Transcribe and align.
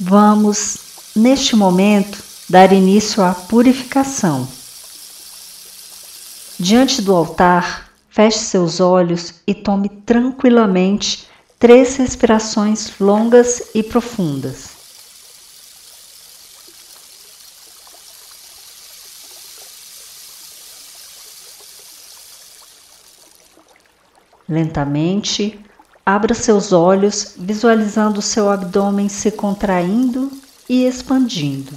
Vamos, 0.00 0.76
neste 1.16 1.56
momento, 1.56 2.22
dar 2.48 2.72
início 2.72 3.20
à 3.20 3.34
purificação. 3.34 4.46
Diante 6.56 7.02
do 7.02 7.12
altar, 7.12 7.90
feche 8.08 8.38
seus 8.38 8.78
olhos 8.78 9.34
e 9.44 9.52
tome 9.52 9.88
tranquilamente 9.88 11.26
três 11.58 11.96
respirações 11.96 12.92
longas 13.00 13.74
e 13.74 13.82
profundas. 13.82 14.70
Lentamente, 24.48 25.58
abra 26.08 26.32
seus 26.32 26.72
olhos, 26.72 27.34
visualizando 27.36 28.22
seu 28.22 28.48
abdômen 28.48 29.10
se 29.10 29.30
contraindo 29.30 30.32
e 30.66 30.86
expandindo. 30.86 31.70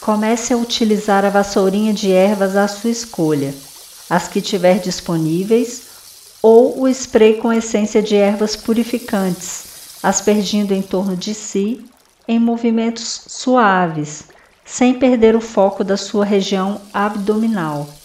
Comece 0.00 0.54
a 0.54 0.56
utilizar 0.56 1.26
a 1.26 1.28
vassourinha 1.28 1.92
de 1.92 2.10
ervas 2.10 2.56
à 2.56 2.66
sua 2.66 2.88
escolha, 2.88 3.54
as 4.08 4.28
que 4.28 4.40
tiver 4.40 4.78
disponíveis, 4.78 5.82
ou 6.40 6.80
o 6.80 6.88
spray 6.88 7.34
com 7.34 7.52
essência 7.52 8.00
de 8.00 8.16
ervas 8.16 8.56
purificantes, 8.56 9.98
aspergindo 10.02 10.72
em 10.72 10.80
torno 10.80 11.14
de 11.14 11.34
si 11.34 11.84
em 12.26 12.38
movimentos 12.38 13.24
suaves, 13.26 14.24
sem 14.64 14.94
perder 14.94 15.36
o 15.36 15.40
foco 15.42 15.84
da 15.84 15.98
sua 15.98 16.24
região 16.24 16.80
abdominal. 16.94 17.97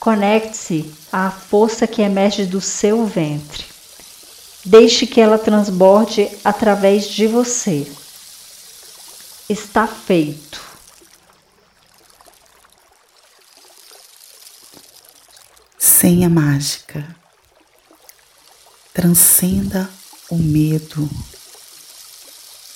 Conecte-se 0.00 0.92
à 1.12 1.30
força 1.30 1.86
que 1.86 2.02
emerge 2.02 2.46
do 2.46 2.60
seu 2.60 3.06
ventre. 3.06 3.64
Deixe 4.64 5.06
que 5.06 5.20
ela 5.20 5.38
transborde 5.38 6.28
através 6.42 7.06
de 7.06 7.28
você. 7.28 7.86
Está 9.48 9.86
feito. 9.86 10.60
Senha 15.78 16.28
mágica. 16.28 17.14
Transcenda 18.92 19.88
o 20.28 20.36
medo 20.36 21.08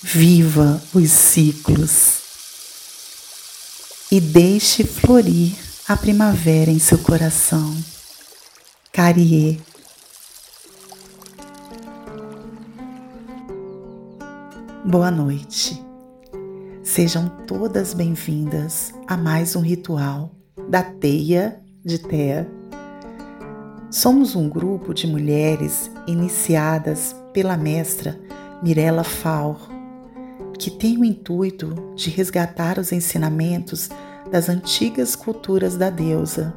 Viva 0.07 0.79
os 0.93 1.09
ciclos 1.09 2.19
e 4.11 4.21
deixe 4.21 4.83
florir 4.83 5.55
a 5.87 5.95
primavera 5.95 6.71
em 6.71 6.79
seu 6.79 6.97
coração. 6.97 7.75
Carie. 8.91 9.61
Boa 14.83 15.11
noite. 15.11 15.79
Sejam 16.81 17.29
todas 17.45 17.93
bem-vindas 17.93 18.93
a 19.07 19.15
mais 19.15 19.55
um 19.55 19.61
ritual 19.61 20.31
da 20.67 20.81
Teia 20.81 21.61
de 21.83 21.99
Teia. 21.99 22.49
Somos 23.91 24.35
um 24.35 24.49
grupo 24.49 24.91
de 24.91 25.05
mulheres 25.05 25.91
iniciadas 26.07 27.15
pela 27.31 27.55
mestra 27.55 28.19
Mirella 28.63 29.03
Faur 29.03 29.75
que 30.57 30.71
tem 30.71 30.97
o 30.97 31.05
intuito 31.05 31.75
de 31.95 32.09
resgatar 32.09 32.79
os 32.79 32.91
ensinamentos 32.91 33.89
das 34.31 34.49
antigas 34.49 35.15
culturas 35.15 35.75
da 35.77 35.89
deusa 35.89 36.53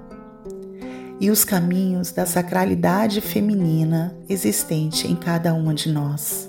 e 1.20 1.30
os 1.30 1.44
caminhos 1.44 2.12
da 2.12 2.24
sacralidade 2.24 3.20
feminina 3.20 4.16
existente 4.28 5.06
em 5.06 5.16
cada 5.16 5.52
uma 5.52 5.74
de 5.74 5.90
nós. 5.90 6.48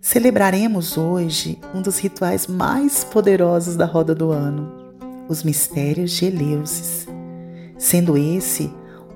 Celebraremos 0.00 0.96
hoje 0.96 1.58
um 1.74 1.80
dos 1.80 1.98
rituais 1.98 2.46
mais 2.46 3.04
poderosos 3.04 3.76
da 3.76 3.84
roda 3.84 4.14
do 4.14 4.30
ano, 4.30 4.94
os 5.28 5.42
mistérios 5.42 6.10
de 6.12 6.26
Eleusis, 6.26 7.06
sendo 7.78 8.16
esse 8.16 8.72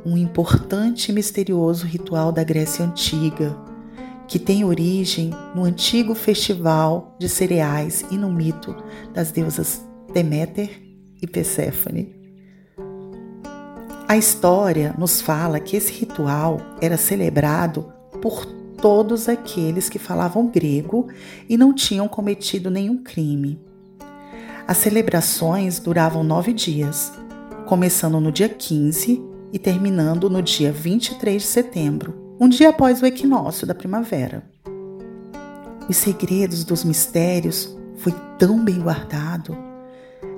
um 0.06 0.16
importante 0.16 1.10
e 1.10 1.14
misterioso 1.14 1.86
ritual 1.86 2.30
da 2.30 2.44
Grécia 2.44 2.84
Antiga 2.84 3.56
que 4.26 4.38
tem 4.38 4.64
origem 4.64 5.30
no 5.54 5.64
antigo 5.64 6.14
festival 6.14 7.14
de 7.18 7.28
cereais 7.28 8.04
e 8.10 8.16
no 8.16 8.30
mito 8.30 8.74
das 9.12 9.30
deusas 9.30 9.82
Deméter 10.12 10.83
e 11.24 11.26
Perséfone. 11.26 12.14
A 14.06 14.16
história 14.16 14.94
nos 14.98 15.20
fala 15.20 15.58
que 15.58 15.76
esse 15.76 15.92
ritual 15.92 16.60
era 16.80 16.96
celebrado 16.96 17.92
por 18.20 18.44
todos 18.80 19.28
aqueles 19.28 19.88
que 19.88 19.98
falavam 19.98 20.46
grego 20.46 21.08
e 21.48 21.56
não 21.56 21.74
tinham 21.74 22.06
cometido 22.06 22.70
nenhum 22.70 23.02
crime. 23.02 23.58
As 24.68 24.76
celebrações 24.76 25.78
duravam 25.78 26.22
nove 26.22 26.52
dias, 26.52 27.12
começando 27.66 28.20
no 28.20 28.30
dia 28.30 28.48
15 28.48 29.22
e 29.52 29.58
terminando 29.58 30.28
no 30.28 30.42
dia 30.42 30.70
23 30.70 31.40
de 31.40 31.48
setembro 31.48 32.36
um 32.38 32.48
dia 32.48 32.70
após 32.70 33.00
o 33.00 33.06
equinócio 33.06 33.66
da 33.66 33.74
primavera. 33.74 34.42
Os 35.88 35.96
segredos 35.96 36.64
dos 36.64 36.84
mistérios 36.84 37.74
foi 37.96 38.12
tão 38.38 38.62
bem 38.62 38.80
guardado 38.80 39.73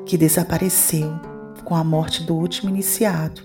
que 0.07 0.17
desapareceu 0.17 1.19
com 1.65 1.75
a 1.75 1.83
morte 1.83 2.23
do 2.23 2.35
último 2.35 2.71
iniciado, 2.71 3.43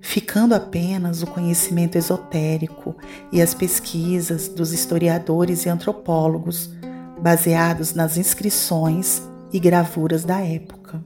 ficando 0.00 0.54
apenas 0.54 1.22
o 1.22 1.26
conhecimento 1.26 1.98
esotérico 1.98 2.96
e 3.32 3.42
as 3.42 3.52
pesquisas 3.52 4.48
dos 4.48 4.72
historiadores 4.72 5.66
e 5.66 5.68
antropólogos 5.68 6.70
baseados 7.20 7.94
nas 7.94 8.16
inscrições 8.16 9.20
e 9.52 9.58
gravuras 9.58 10.24
da 10.24 10.40
época. 10.40 11.04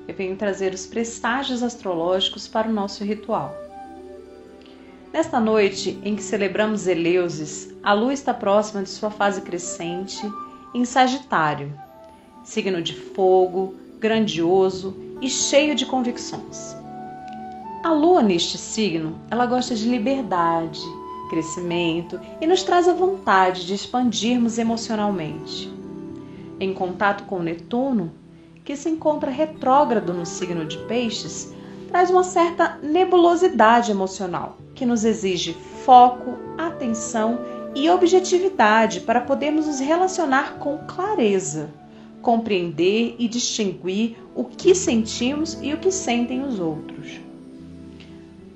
eu 0.07 0.13
venho 0.13 0.35
trazer 0.35 0.73
os 0.73 0.85
prestágios 0.85 1.63
astrológicos 1.63 2.47
para 2.47 2.69
o 2.69 2.73
nosso 2.73 3.03
ritual. 3.03 3.55
Nesta 5.15 5.39
noite 5.39 5.97
em 6.03 6.13
que 6.13 6.21
celebramos 6.21 6.87
Eleusis, 6.87 7.73
a 7.81 7.93
lua 7.93 8.13
está 8.13 8.33
próxima 8.33 8.83
de 8.83 8.89
sua 8.89 9.09
fase 9.09 9.39
crescente 9.39 10.29
em 10.73 10.83
Sagitário, 10.83 11.71
signo 12.43 12.81
de 12.81 12.93
fogo, 12.93 13.75
grandioso 13.97 14.93
e 15.21 15.29
cheio 15.29 15.73
de 15.73 15.85
convicções. 15.85 16.75
A 17.81 17.93
lua 17.93 18.21
neste 18.21 18.57
signo, 18.57 19.17
ela 19.31 19.45
gosta 19.45 19.73
de 19.73 19.87
liberdade, 19.87 20.81
crescimento 21.29 22.19
e 22.41 22.45
nos 22.45 22.63
traz 22.63 22.85
a 22.85 22.93
vontade 22.93 23.65
de 23.65 23.73
expandirmos 23.73 24.57
emocionalmente. 24.57 25.73
Em 26.59 26.73
contato 26.73 27.23
com 27.23 27.39
Netuno, 27.39 28.11
que 28.65 28.75
se 28.75 28.89
encontra 28.89 29.31
retrógrado 29.31 30.13
no 30.13 30.25
signo 30.25 30.65
de 30.65 30.77
Peixes, 30.79 31.53
traz 31.87 32.09
uma 32.09 32.25
certa 32.25 32.77
nebulosidade 32.83 33.91
emocional, 33.91 34.57
que 34.75 34.85
nos 34.85 35.05
exige 35.05 35.55
foco, 35.85 36.37
atenção 36.57 37.39
e 37.73 37.89
objetividade 37.89 39.01
para 39.01 39.21
podermos 39.21 39.65
nos 39.67 39.79
relacionar 39.79 40.57
com 40.59 40.77
clareza, 40.79 41.69
compreender 42.21 43.15
e 43.17 43.27
distinguir 43.27 44.17
o 44.35 44.43
que 44.43 44.75
sentimos 44.75 45.57
e 45.61 45.73
o 45.73 45.77
que 45.77 45.91
sentem 45.91 46.43
os 46.43 46.59
outros. 46.59 47.19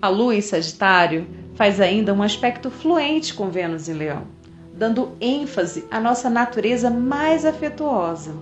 A 0.02 0.08
Lua 0.08 0.36
em 0.36 0.42
Sagitário 0.42 1.28
faz 1.56 1.82
ainda 1.82 2.14
um 2.14 2.24
aspecto 2.24 2.72
fluente 2.72 3.34
com 3.34 3.50
Vênus 3.50 3.90
em 3.90 3.94
Leão, 3.94 4.24
dando 4.74 5.12
ênfase 5.20 5.84
à 5.92 6.00
nossa 6.00 6.30
natureza 6.30 6.90
mais 6.90 7.46
afetuosa. 7.46 8.34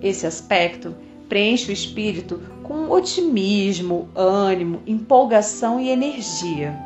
Esse 0.00 0.26
aspecto 0.26 0.94
preenche 1.28 1.70
o 1.70 1.72
espírito 1.72 2.40
com 2.68 2.90
otimismo, 2.90 4.10
ânimo, 4.14 4.82
empolgação 4.86 5.80
e 5.80 5.88
energia. 5.88 6.78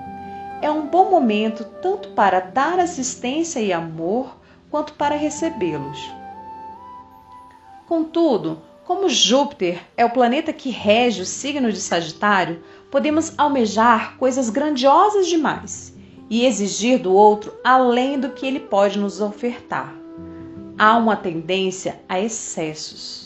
É 0.62 0.70
um 0.70 0.87
bom 0.87 1.11
momento 1.11 1.64
tanto 1.82 2.11
para 2.11 2.38
dar 2.38 2.79
assistência 2.79 3.58
e 3.58 3.73
amor 3.73 4.37
quanto 4.70 4.93
para 4.93 5.17
recebê-los. 5.17 5.99
Contudo, 7.88 8.62
como 8.84 9.08
Júpiter 9.08 9.82
é 9.96 10.05
o 10.05 10.11
planeta 10.11 10.52
que 10.52 10.70
rege 10.70 11.23
o 11.23 11.26
signo 11.26 11.73
de 11.73 11.81
Sagitário, 11.81 12.62
podemos 12.88 13.34
almejar 13.37 14.17
coisas 14.19 14.50
grandiosas 14.50 15.26
demais 15.26 15.93
e 16.31 16.46
exigir 16.46 17.00
do 17.00 17.12
outro 17.12 17.52
além 17.64 18.20
do 18.20 18.31
que 18.31 18.46
ele 18.46 18.61
pode 18.61 19.00
nos 19.00 19.20
ofertar. 19.20 19.93
Há 20.79 20.96
uma 20.96 21.17
tendência 21.17 22.00
a 22.08 22.20
excessos. 22.20 23.22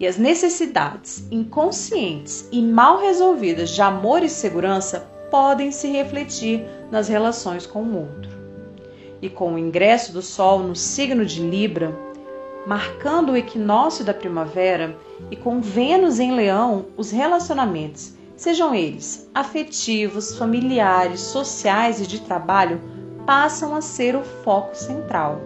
E 0.00 0.06
as 0.06 0.16
necessidades 0.16 1.24
inconscientes 1.30 2.48
e 2.52 2.62
mal 2.62 3.00
resolvidas 3.00 3.70
de 3.70 3.82
amor 3.82 4.22
e 4.22 4.28
segurança 4.28 5.00
podem 5.30 5.72
se 5.72 5.88
refletir 5.88 6.64
nas 6.90 7.08
relações 7.08 7.66
com 7.66 7.82
o 7.82 7.96
outro. 7.98 8.30
E 9.20 9.28
com 9.28 9.54
o 9.54 9.58
ingresso 9.58 10.12
do 10.12 10.22
Sol 10.22 10.60
no 10.60 10.76
signo 10.76 11.26
de 11.26 11.40
Libra, 11.40 11.92
marcando 12.66 13.32
o 13.32 13.36
equinócio 13.36 14.04
da 14.04 14.14
primavera, 14.14 14.96
e 15.30 15.36
com 15.36 15.60
Vênus 15.60 16.20
em 16.20 16.32
Leão, 16.32 16.86
os 16.96 17.10
relacionamentos, 17.10 18.12
sejam 18.36 18.74
eles 18.74 19.28
afetivos, 19.34 20.36
familiares, 20.36 21.20
sociais 21.20 22.00
e 22.00 22.06
de 22.06 22.20
trabalho, 22.20 22.80
passam 23.26 23.74
a 23.74 23.80
ser 23.80 24.14
o 24.14 24.22
foco 24.22 24.76
central. 24.76 25.40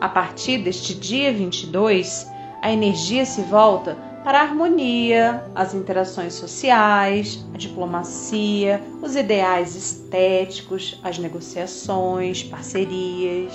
A 0.00 0.08
partir 0.08 0.58
deste 0.58 0.94
dia 0.94 1.32
22, 1.32 2.26
a 2.62 2.72
energia 2.72 3.26
se 3.26 3.42
volta 3.42 3.96
para 4.24 4.38
a 4.38 4.42
harmonia, 4.42 5.44
as 5.54 5.74
interações 5.74 6.32
sociais, 6.32 7.44
a 7.52 7.58
diplomacia, 7.58 8.80
os 9.02 9.16
ideais 9.16 9.76
estéticos, 9.76 10.98
as 11.02 11.18
negociações, 11.18 12.42
parcerias. 12.42 13.52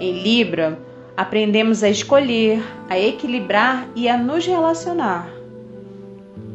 Em 0.00 0.22
Libra, 0.22 0.78
Aprendemos 1.18 1.82
a 1.82 1.90
escolher, 1.90 2.62
a 2.88 2.96
equilibrar 2.96 3.88
e 3.96 4.08
a 4.08 4.16
nos 4.16 4.46
relacionar. 4.46 5.28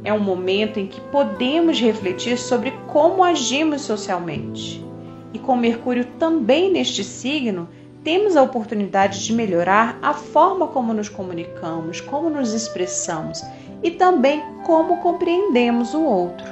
É 0.05 0.13
um 0.13 0.21
momento 0.21 0.79
em 0.79 0.88
que 0.88 1.01
podemos 1.01 1.81
refletir 1.81 2.38
sobre 2.38 2.71
como 2.88 3.25
agimos 3.25 3.81
socialmente. 3.81 4.81
E 5.33 5.39
com 5.39 5.57
Mercúrio 5.57 6.05
também 6.17 6.71
neste 6.71 7.03
signo, 7.03 7.67
temos 8.03 8.35
a 8.35 8.44
oportunidade 8.44 9.23
de 9.23 9.33
melhorar 9.33 9.97
a 10.01 10.13
forma 10.13 10.67
como 10.67 10.94
nos 10.94 11.07
comunicamos, 11.07 12.01
como 12.01 12.29
nos 12.29 12.53
expressamos 12.53 13.41
e 13.81 13.91
também 13.91 14.44
como 14.65 14.97
compreendemos 14.97 15.94
o 15.94 16.03
outro. 16.03 16.45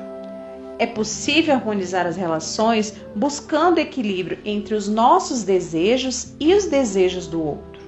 É 0.79 0.87
possível 0.87 1.53
harmonizar 1.53 2.07
as 2.07 2.15
relações 2.15 2.95
buscando 3.15 3.79
equilíbrio 3.79 4.39
entre 4.43 4.73
os 4.73 4.87
nossos 4.87 5.43
desejos 5.43 6.33
e 6.39 6.53
os 6.55 6.65
desejos 6.65 7.27
do 7.27 7.43
outro. 7.43 7.81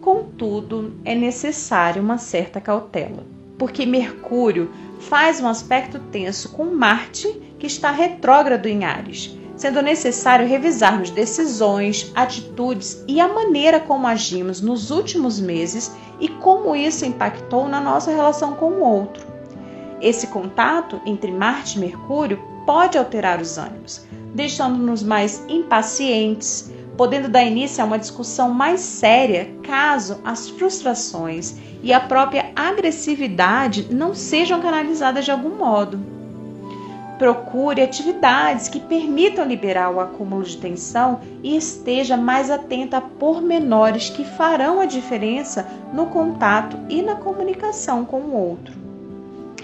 Contudo, 0.00 0.94
é 1.04 1.14
necessária 1.14 2.00
uma 2.00 2.16
certa 2.16 2.60
cautela, 2.60 3.26
porque 3.58 3.84
Mercúrio 3.84 4.70
faz 5.00 5.40
um 5.40 5.48
aspecto 5.48 5.98
tenso 5.98 6.50
com 6.50 6.64
Marte, 6.64 7.28
que 7.58 7.66
está 7.66 7.90
retrógrado 7.90 8.66
em 8.66 8.84
Ares, 8.84 9.36
sendo 9.56 9.80
necessário 9.82 10.46
revisarmos 10.46 11.10
decisões, 11.10 12.12
atitudes 12.14 13.02
e 13.08 13.20
a 13.20 13.26
maneira 13.26 13.80
como 13.80 14.06
agimos 14.06 14.60
nos 14.60 14.90
últimos 14.90 15.40
meses 15.40 15.90
e 16.20 16.28
como 16.28 16.76
isso 16.76 17.04
impactou 17.04 17.66
na 17.66 17.80
nossa 17.80 18.10
relação 18.10 18.54
com 18.54 18.66
o 18.72 18.82
outro. 18.82 19.26
Esse 20.00 20.26
contato 20.26 21.00
entre 21.06 21.32
Marte 21.32 21.76
e 21.76 21.80
Mercúrio 21.80 22.38
pode 22.66 22.98
alterar 22.98 23.40
os 23.40 23.56
ânimos, 23.56 24.04
deixando-nos 24.34 25.02
mais 25.02 25.42
impacientes, 25.48 26.70
podendo 26.96 27.28
dar 27.28 27.44
início 27.44 27.82
a 27.82 27.86
uma 27.86 27.98
discussão 27.98 28.50
mais 28.50 28.80
séria 28.80 29.50
caso 29.62 30.20
as 30.24 30.48
frustrações 30.48 31.56
e 31.82 31.92
a 31.92 32.00
própria 32.00 32.50
agressividade 32.54 33.88
não 33.90 34.14
sejam 34.14 34.60
canalizadas 34.60 35.24
de 35.24 35.30
algum 35.30 35.56
modo. 35.56 36.15
Procure 37.18 37.80
atividades 37.80 38.68
que 38.68 38.78
permitam 38.78 39.46
liberar 39.46 39.90
o 39.90 40.00
acúmulo 40.00 40.42
de 40.42 40.58
tensão 40.58 41.20
e 41.42 41.56
esteja 41.56 42.14
mais 42.14 42.50
atenta 42.50 42.98
a 42.98 43.00
pormenores 43.00 44.10
que 44.10 44.22
farão 44.22 44.80
a 44.80 44.84
diferença 44.84 45.66
no 45.94 46.06
contato 46.06 46.76
e 46.90 47.00
na 47.00 47.14
comunicação 47.14 48.04
com 48.04 48.18
o 48.18 48.34
outro. 48.34 48.74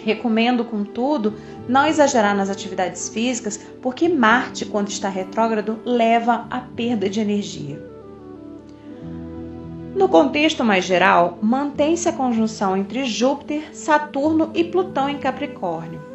Recomendo, 0.03 0.65
contudo, 0.65 1.35
não 1.69 1.87
exagerar 1.87 2.35
nas 2.35 2.49
atividades 2.49 3.09
físicas, 3.11 3.61
porque 3.83 4.09
Marte, 4.09 4.65
quando 4.65 4.89
está 4.89 5.09
retrógrado, 5.09 5.79
leva 5.85 6.47
à 6.51 6.59
perda 6.59 7.09
de 7.09 7.21
energia. 7.21 7.81
No 9.95 10.09
contexto 10.09 10.65
mais 10.65 10.85
geral, 10.87 11.39
mantém-se 11.43 12.09
a 12.09 12.13
conjunção 12.13 12.75
entre 12.75 13.05
Júpiter, 13.05 13.77
Saturno 13.77 14.51
e 14.55 14.65
Plutão 14.65 15.07
em 15.07 15.19
Capricórnio. 15.19 16.12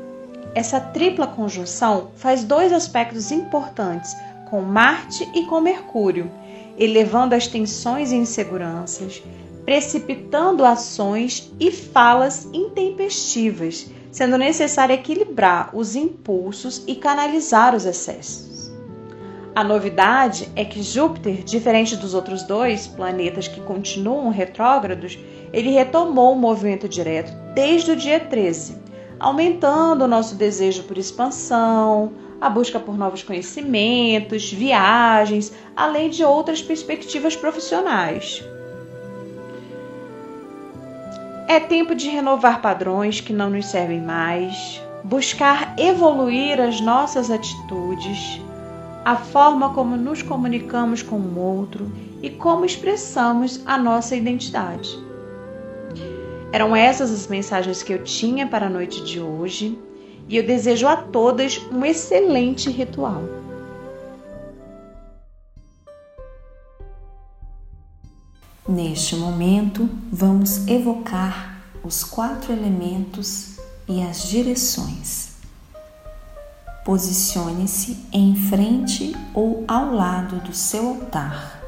Essa 0.57 0.80
tripla 0.80 1.27
conjunção 1.27 2.09
faz 2.15 2.44
dois 2.44 2.74
aspectos 2.74 3.31
importantes 3.31 4.18
com 4.50 4.59
Marte 4.59 5.30
e 5.36 5.45
com 5.45 5.62
Mercúrio, 5.62 6.31
elevando 6.80 7.36
as 7.36 7.45
tensões 7.45 8.12
e 8.12 8.15
inseguranças, 8.15 9.21
precipitando 9.63 10.65
ações 10.65 11.54
e 11.59 11.69
falas 11.71 12.50
intempestivas, 12.51 13.86
sendo 14.12 14.36
necessário 14.36 14.95
equilibrar 14.95 15.69
os 15.74 15.95
impulsos 15.95 16.83
e 16.88 16.95
canalizar 16.95 17.75
os 17.75 17.86
excessos. 17.86 18.71
A 19.54 19.63
novidade 19.63 20.50
é 20.56 20.65
que 20.65 20.81
Júpiter, 20.81 21.44
diferente 21.44 21.95
dos 21.95 22.15
outros 22.15 22.42
dois 22.42 22.88
planetas 22.88 23.48
que 23.48 23.62
continuam 23.62 24.31
retrógrados, 24.31 25.19
ele 25.54 25.69
retomou 25.69 26.33
o 26.33 26.40
movimento 26.40 26.90
direto 26.90 27.31
desde 27.54 27.92
o 27.92 27.95
dia 27.95 28.19
13, 28.19 28.87
aumentando 29.19 30.04
o 30.04 30.07
nosso 30.07 30.36
desejo 30.36 30.83
por 30.83 30.97
expansão, 30.97 32.12
a 32.40 32.50
busca 32.50 32.80
por 32.80 32.97
novos 32.97 33.24
conhecimentos, 33.24 34.52
viagens, 34.52 35.52
além 35.76 36.09
de 36.09 36.24
outras 36.24 36.62
perspectivas 36.62 37.36
profissionais. 37.36 38.44
É 41.47 41.59
tempo 41.59 41.95
de 41.95 42.09
renovar 42.09 42.62
padrões 42.62 43.21
que 43.21 43.33
não 43.33 43.50
nos 43.50 43.68
servem 43.68 44.02
mais, 44.02 44.81
buscar 45.04 45.74
evoluir 45.78 46.59
as 46.59 46.81
nossas 46.81 47.31
atitudes, 47.31 48.42
a 49.06 49.16
forma 49.16 49.74
como 49.74 49.95
nos 49.95 50.21
comunicamos 50.21 51.02
com 51.02 51.16
o 51.16 51.40
outro 51.40 51.90
e 52.21 52.30
como 52.30 52.66
expressamos 52.66 53.62
a 53.66 53.78
nossa 53.78 54.16
identidade. 54.16 55.07
Eram 56.57 56.76
essas 56.76 57.11
as 57.11 57.28
mensagens 57.28 57.83
que 57.83 57.94
eu 57.94 58.04
tinha 58.04 58.47
para 58.47 58.66
a 58.66 58.69
noite 58.69 59.04
de 59.04 59.19
hoje 59.19 59.78
e 60.28 60.37
eu 60.37 60.44
desejo 60.44 60.87
a 60.87 60.95
todas 60.95 61.61
um 61.71 61.85
excelente 61.85 62.71
ritual. 62.71 63.21
Neste 68.68 69.16
momento, 69.18 69.87
vamos 70.11 70.68
evocar 70.68 71.61
os 71.83 72.04
quatro 72.04 72.52
elementos 72.52 73.59
e 73.87 74.02
as 74.02 74.28
direções. 74.28 75.33
Posicione-se 76.83 78.04
em 78.11 78.35
frente 78.35 79.16
ou 79.31 79.64
ao 79.68 79.94
lado 79.94 80.37
do 80.37 80.56
seu 80.56 80.87
altar 80.87 81.61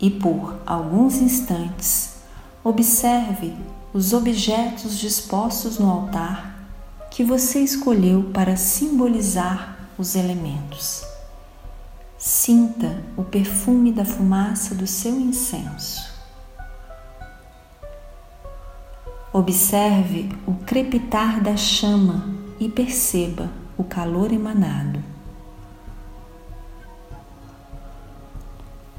e, 0.00 0.10
por 0.10 0.58
alguns 0.64 1.16
instantes, 1.16 2.19
observe 2.62 3.56
os 3.92 4.12
objetos 4.12 4.98
dispostos 4.98 5.78
no 5.78 5.90
altar 5.90 6.54
que 7.10 7.24
você 7.24 7.60
escolheu 7.60 8.30
para 8.32 8.56
simbolizar 8.56 9.88
os 9.98 10.14
elementos. 10.14 11.04
Sinta 12.18 13.02
o 13.16 13.24
perfume 13.24 13.92
da 13.92 14.04
fumaça 14.04 14.74
do 14.74 14.86
seu 14.86 15.18
incenso. 15.18 16.10
Observe 19.32 20.30
o 20.46 20.54
crepitar 20.54 21.42
da 21.42 21.56
chama 21.56 22.28
e 22.58 22.68
perceba 22.68 23.48
o 23.76 23.84
calor 23.84 24.32
emanado. 24.32 25.02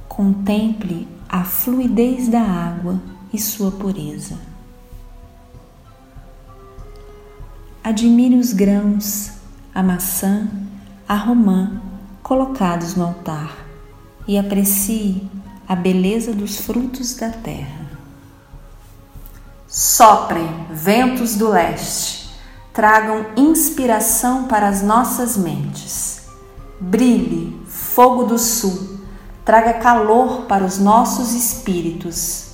Contemple 0.10 1.08
a 1.30 1.44
fluidez 1.44 2.28
da 2.28 2.42
água 2.42 3.00
e 3.34 3.40
sua 3.40 3.72
pureza. 3.72 4.52
admire 7.84 8.36
os 8.36 8.54
grãos, 8.54 9.32
a 9.74 9.82
maçã, 9.82 10.48
a 11.08 11.16
romã 11.16 11.82
colocados 12.22 12.96
no 12.96 13.06
altar 13.06 13.66
e 14.28 14.38
aprecie 14.38 15.28
a 15.68 15.76
beleza 15.76 16.32
dos 16.32 16.60
frutos 16.60 17.16
da 17.16 17.30
terra. 17.30 17.90
Soprem 19.68 20.68
ventos 20.70 21.36
do 21.36 21.50
leste, 21.50 22.30
tragam 22.72 23.26
inspiração 23.36 24.46
para 24.48 24.68
as 24.68 24.82
nossas 24.82 25.36
mentes. 25.36 26.28
Brilhe 26.80 27.60
fogo 27.68 28.26
do 28.26 28.38
sul, 28.38 29.00
traga 29.44 29.74
calor 29.74 30.46
para 30.46 30.64
os 30.64 30.78
nossos 30.78 31.34
espíritos. 31.34 32.51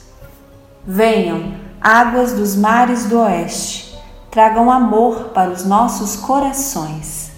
Venham 0.89 1.53
águas 1.81 2.31
dos 2.31 2.55
mares 2.55 3.07
do 3.07 3.19
oeste, 3.19 3.93
tragam 4.31 4.71
amor 4.71 5.31
para 5.33 5.51
os 5.51 5.65
nossos 5.65 6.15
corações. 6.15 7.29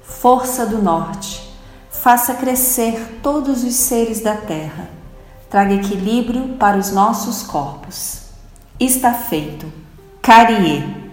Força 0.00 0.64
do 0.64 0.80
norte, 0.80 1.52
faça 1.90 2.32
crescer 2.34 3.18
todos 3.20 3.64
os 3.64 3.74
seres 3.74 4.20
da 4.20 4.36
terra, 4.36 4.88
traga 5.50 5.74
equilíbrio 5.74 6.56
para 6.58 6.78
os 6.78 6.92
nossos 6.92 7.42
corpos. 7.42 8.26
Está 8.78 9.12
feito. 9.12 9.66
Carie. 10.22 11.10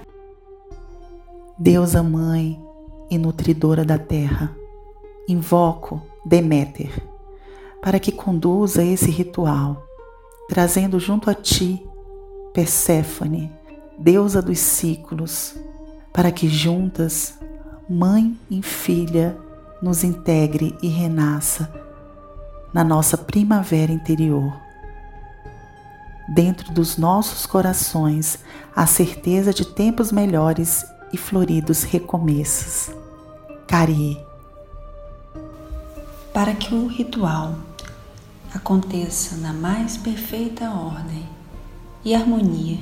Deusa 1.58 2.04
Mãe 2.04 2.62
e 3.10 3.18
Nutridora 3.18 3.84
da 3.84 3.98
Terra, 3.98 4.56
invoco 5.28 6.02
Deméter 6.24 7.18
para 7.82 8.00
que 8.00 8.12
conduza 8.12 8.84
esse 8.84 9.10
ritual, 9.10 9.87
trazendo 10.48 11.00
junto 11.00 11.30
a 11.30 11.34
ti 11.34 11.84
Perséfone, 12.54 13.52
deusa 14.00 14.42
dos 14.42 14.58
ciclos, 14.58 15.54
para 16.12 16.32
que 16.32 16.50
juntas, 16.50 17.38
mãe 17.88 18.36
e 18.50 18.64
filha, 18.64 19.38
nos 19.80 20.04
integre 20.04 20.76
e 20.82 20.88
renasça 20.88 21.72
na 22.74 22.84
nossa 22.84 23.16
primavera 23.16 23.92
interior. 23.92 24.60
Dentro 26.28 26.74
dos 26.74 26.98
nossos 26.98 27.46
corações, 27.46 28.40
a 28.76 28.88
certeza 28.88 29.54
de 29.54 29.64
tempos 29.64 30.12
melhores 30.12 30.84
e 31.14 31.18
floridos 31.18 31.84
recomeços. 31.84 32.92
Carie. 33.68 34.20
Para 36.34 36.56
que 36.56 36.74
o 36.74 36.88
ritual 36.88 37.54
aconteça 38.54 39.36
na 39.38 39.54
mais 39.54 39.98
perfeita 39.98 40.70
ordem 40.70 41.28
e 42.04 42.16
harmonia, 42.16 42.80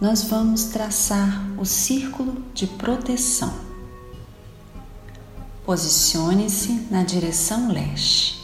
nós 0.00 0.24
vamos 0.24 0.64
traçar 0.64 1.44
o 1.58 1.64
círculo 1.64 2.42
de 2.54 2.66
proteção. 2.66 3.52
Posicione-se 5.64 6.86
na 6.90 7.02
direção 7.02 7.70
leste 7.70 8.42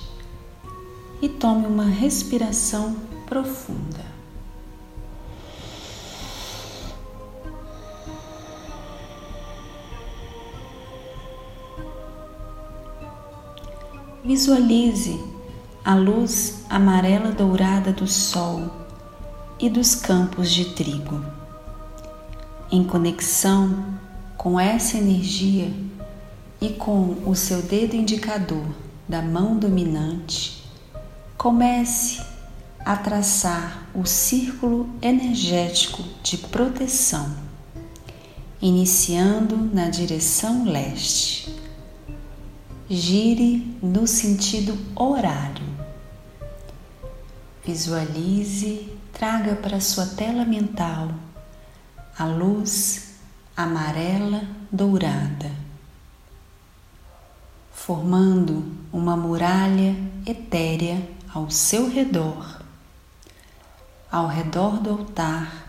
e 1.23 1.29
tome 1.29 1.67
uma 1.67 1.85
respiração 1.85 2.97
profunda. 3.27 4.05
Visualize 14.25 15.34
a 15.85 15.95
luz 15.95 16.65
amarela 16.71 17.31
dourada 17.31 17.93
do 17.93 18.07
sol 18.07 18.71
e 19.61 19.69
dos 19.69 19.95
campos 19.95 20.51
de 20.51 20.65
trigo. 20.71 21.23
Em 22.73 22.83
conexão 22.83 23.85
com 24.35 24.59
essa 24.59 24.97
energia 24.97 25.71
e 26.59 26.71
com 26.71 27.15
o 27.27 27.35
seu 27.35 27.61
dedo 27.61 27.95
indicador 27.95 28.65
da 29.07 29.21
mão 29.21 29.59
dominante, 29.59 30.65
comece 31.37 32.23
a 32.83 32.97
traçar 32.97 33.87
o 33.95 34.07
círculo 34.07 34.89
energético 35.03 36.03
de 36.23 36.39
proteção, 36.39 37.31
iniciando 38.59 39.55
na 39.55 39.91
direção 39.91 40.65
leste. 40.65 41.55
Gire 42.89 43.77
no 43.83 44.07
sentido 44.07 44.79
horário. 44.97 45.74
Visualize, 47.65 48.95
traga 49.11 49.57
para 49.57 49.81
sua 49.81 50.05
tela 50.05 50.45
mental 50.45 51.09
a 52.19 52.27
luz 52.27 53.15
amarela 53.57 54.43
dourada, 54.71 55.51
formando 57.73 58.71
uma 58.93 59.17
muralha 59.17 59.97
etérea 60.27 61.09
ao 61.33 61.51
seu 61.51 61.89
redor, 61.89 62.61
ao 64.13 64.27
redor 64.27 64.79
do 64.81 64.91
altar 64.91 65.67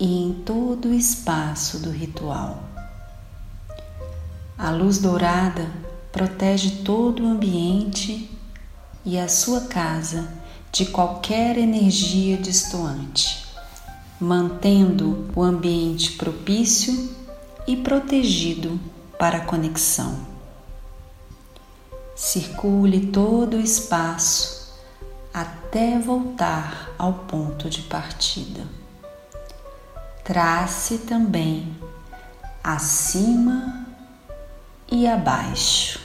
e 0.00 0.06
em 0.06 0.32
todo 0.42 0.88
o 0.88 0.94
espaço 0.94 1.80
do 1.80 1.90
ritual. 1.90 2.64
A 4.56 4.70
luz 4.70 4.98
dourada 4.98 5.70
protege 6.10 6.82
todo 6.82 7.22
o 7.22 7.26
ambiente 7.26 8.30
e 9.04 9.18
a 9.18 9.28
sua 9.28 9.62
casa 9.62 10.43
de 10.74 10.86
qualquer 10.86 11.56
energia 11.56 12.36
distoante, 12.36 13.46
mantendo 14.20 15.30
o 15.32 15.40
ambiente 15.40 16.14
propício 16.14 17.14
e 17.64 17.76
protegido 17.76 18.80
para 19.16 19.38
a 19.38 19.44
conexão. 19.44 20.18
Circule 22.16 23.06
todo 23.06 23.56
o 23.56 23.60
espaço 23.60 24.74
até 25.32 25.96
voltar 25.96 26.90
ao 26.98 27.12
ponto 27.12 27.70
de 27.70 27.82
partida. 27.82 28.66
Trace 30.24 30.98
também 30.98 31.72
acima 32.64 33.86
e 34.90 35.06
abaixo. 35.06 36.03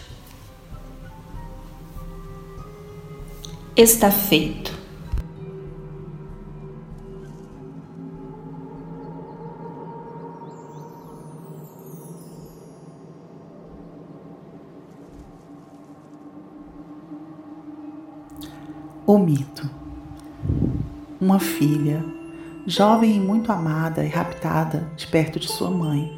Está 3.76 4.12
feito. 4.12 4.78
O 19.06 19.18
mito. 19.18 19.68
Uma 21.20 21.40
filha, 21.40 22.06
jovem 22.66 23.16
e 23.16 23.20
muito 23.20 23.52
amada 23.52 24.06
e 24.06 24.08
raptada 24.08 24.90
de 24.96 25.08
perto 25.08 25.40
de 25.40 25.48
sua 25.48 25.70
mãe, 25.70 26.16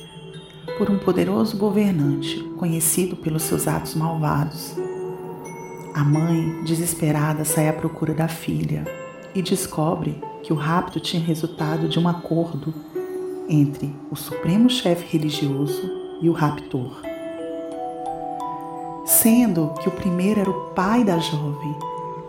por 0.78 0.90
um 0.90 1.00
poderoso 1.00 1.58
governante 1.58 2.44
conhecido 2.58 3.16
pelos 3.16 3.44
seus 3.44 3.68
atos 3.68 3.96
malvados 3.96 4.76
a 5.94 6.04
mãe, 6.04 6.64
desesperada, 6.64 7.44
sai 7.44 7.68
à 7.68 7.74
procura 7.74 8.14
da 8.14 8.28
filha 8.28 8.86
e 9.36 9.42
descobre 9.42 10.22
que 10.44 10.54
o 10.54 10.56
rapto 10.56 11.00
tinha 11.00 11.24
resultado 11.24 11.88
de 11.88 12.00
um 12.00 12.08
acordo 12.08 12.74
entre 13.50 13.94
o 14.10 14.16
supremo 14.16 14.70
chefe 14.70 15.06
religioso 15.06 15.92
e 16.22 16.30
o 16.30 16.34
raptor. 16.34 17.02
Sendo 19.06 19.74
que 19.82 19.90
o 19.90 19.92
primeiro 19.92 20.40
era 20.40 20.50
o 20.50 20.70
pai 20.72 21.04
da 21.04 21.18
jovem 21.18 21.76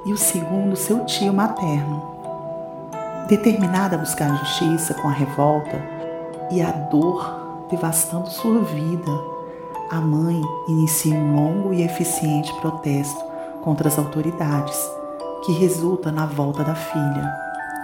e 0.04 0.12
o 0.12 0.16
segundo 0.16 0.74
seu 0.74 1.04
tio 1.06 1.32
materno. 1.32 2.10
Determinada 3.28 3.94
a 3.94 3.98
buscar 3.98 4.36
justiça 4.38 4.94
com 4.94 5.08
a 5.08 5.12
revolta 5.12 5.80
e 6.50 6.60
a 6.60 6.70
dor 6.70 7.66
devastando 7.70 8.28
sua 8.28 8.60
vida, 8.60 9.10
a 9.90 10.00
mãe 10.00 10.40
inicia 10.68 11.14
um 11.14 11.36
longo 11.36 11.72
e 11.72 11.82
eficiente 11.82 12.52
protesto 12.60 13.31
contra 13.62 13.88
as 13.88 13.98
autoridades, 13.98 14.78
que 15.44 15.52
resulta 15.52 16.12
na 16.12 16.26
volta 16.26 16.62
da 16.62 16.74
filha, 16.74 17.32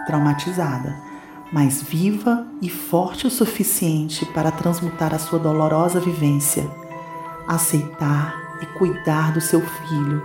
traumatizada, 0.06 0.94
mas 1.52 1.82
viva 1.82 2.46
e 2.60 2.68
forte 2.68 3.26
o 3.26 3.30
suficiente 3.30 4.26
para 4.26 4.50
transmutar 4.50 5.14
a 5.14 5.18
sua 5.18 5.38
dolorosa 5.38 5.98
vivência, 5.98 6.68
aceitar 7.46 8.34
e 8.60 8.66
cuidar 8.78 9.32
do 9.32 9.40
seu 9.40 9.60
filho, 9.60 10.22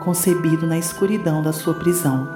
concebido 0.00 0.66
na 0.66 0.78
escuridão 0.78 1.42
da 1.42 1.52
sua 1.52 1.74
prisão. 1.74 2.28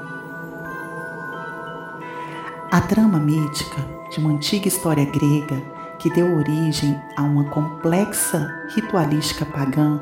A 2.70 2.80
trama 2.80 3.18
mítica 3.18 3.84
de 4.10 4.20
uma 4.20 4.30
antiga 4.30 4.68
história 4.68 5.04
grega 5.04 5.62
que 5.98 6.08
deu 6.10 6.36
origem 6.36 6.98
a 7.16 7.22
uma 7.22 7.44
complexa 7.44 8.48
ritualística 8.74 9.44
pagã 9.44 10.00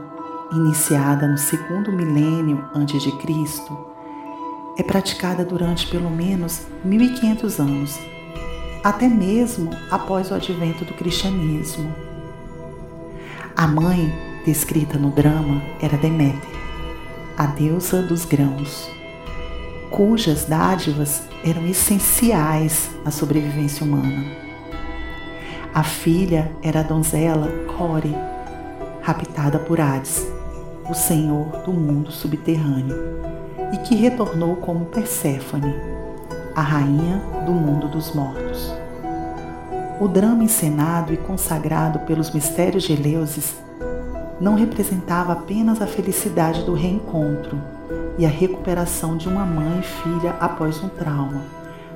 iniciada 0.52 1.26
no 1.26 1.38
segundo 1.38 1.92
milênio 1.92 2.64
antes 2.74 3.02
de 3.02 3.12
Cristo, 3.18 3.76
é 4.76 4.82
praticada 4.82 5.44
durante 5.44 5.86
pelo 5.86 6.10
menos 6.10 6.66
1500 6.84 7.58
anos 7.60 7.98
até 8.82 9.08
mesmo 9.08 9.70
após 9.90 10.30
o 10.30 10.34
advento 10.34 10.84
do 10.84 10.94
cristianismo. 10.94 11.92
A 13.56 13.66
mãe, 13.66 14.12
descrita 14.44 14.98
no 14.98 15.10
drama, 15.10 15.60
era 15.80 15.96
Deméter, 15.96 16.56
a 17.36 17.46
deusa 17.46 18.02
dos 18.02 18.24
grãos, 18.24 18.88
cujas 19.90 20.44
dádivas 20.44 21.22
eram 21.44 21.66
essenciais 21.66 22.90
à 23.04 23.10
sobrevivência 23.10 23.84
humana. 23.84 24.24
A 25.74 25.82
filha 25.82 26.50
era 26.62 26.80
a 26.80 26.82
donzela 26.82 27.48
Core, 27.76 28.14
raptada 29.02 29.58
por 29.58 29.80
Hades, 29.80 30.26
o 30.88 30.94
senhor 30.94 31.62
do 31.64 31.72
mundo 31.72 32.10
subterrâneo, 32.10 32.96
e 33.72 33.78
que 33.78 33.94
retornou 33.94 34.56
como 34.56 34.86
Perséfone, 34.86 35.74
a 36.54 36.60
rainha 36.60 37.22
do 37.44 37.52
mundo 37.52 37.88
dos 37.88 38.14
mortos. 38.14 38.72
O 40.00 40.08
drama 40.08 40.44
encenado 40.44 41.12
e 41.12 41.16
consagrado 41.16 42.00
pelos 42.00 42.30
mistérios 42.30 42.84
de 42.84 42.92
Eleusis 42.92 43.56
não 44.40 44.54
representava 44.54 45.32
apenas 45.32 45.82
a 45.82 45.86
felicidade 45.86 46.62
do 46.62 46.72
reencontro 46.72 47.60
e 48.16 48.24
a 48.24 48.28
recuperação 48.28 49.16
de 49.16 49.28
uma 49.28 49.44
mãe 49.44 49.80
e 49.80 49.82
filha 49.82 50.36
após 50.40 50.82
um 50.82 50.88
trauma, 50.88 51.42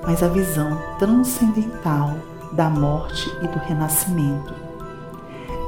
mas 0.05 0.23
a 0.23 0.29
visão 0.29 0.79
transcendental 0.99 2.17
da 2.53 2.69
morte 2.69 3.31
e 3.43 3.47
do 3.47 3.59
renascimento, 3.59 4.55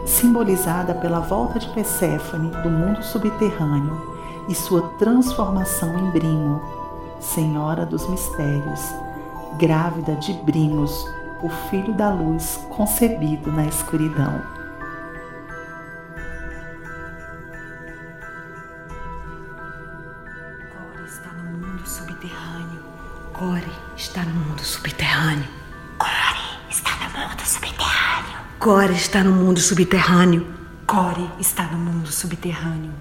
simbolizada 0.04 0.94
pela 0.94 1.20
volta 1.20 1.58
de 1.58 1.68
Perséfone 1.70 2.50
do 2.62 2.70
mundo 2.70 3.02
subterrâneo 3.02 4.14
e 4.48 4.54
sua 4.54 4.82
transformação 4.98 5.98
em 5.98 6.10
Brimo, 6.10 6.60
Senhora 7.20 7.86
dos 7.86 8.06
Mistérios, 8.08 8.94
grávida 9.58 10.14
de 10.16 10.32
Brimos, 10.34 11.06
o 11.42 11.48
filho 11.70 11.94
da 11.94 12.10
luz 12.10 12.60
concebido 12.68 13.50
na 13.50 13.66
escuridão. 13.66 14.42
Core 20.72 21.04
está 21.06 21.30
no 21.32 21.58
mundo 21.58 21.86
subterrâneo. 21.86 22.82
Core 23.32 23.72
está 23.96 24.22
no 24.22 24.34
mundo 24.34 24.64
subterrâneo. 24.64 25.63
Core 28.64 28.94
está 28.94 29.22
no 29.22 29.30
mundo 29.30 29.60
subterrâneo. 29.60 30.46
Core 30.86 31.28
está 31.38 31.64
no 31.64 31.76
mundo 31.76 32.10
subterrâneo. 32.10 32.92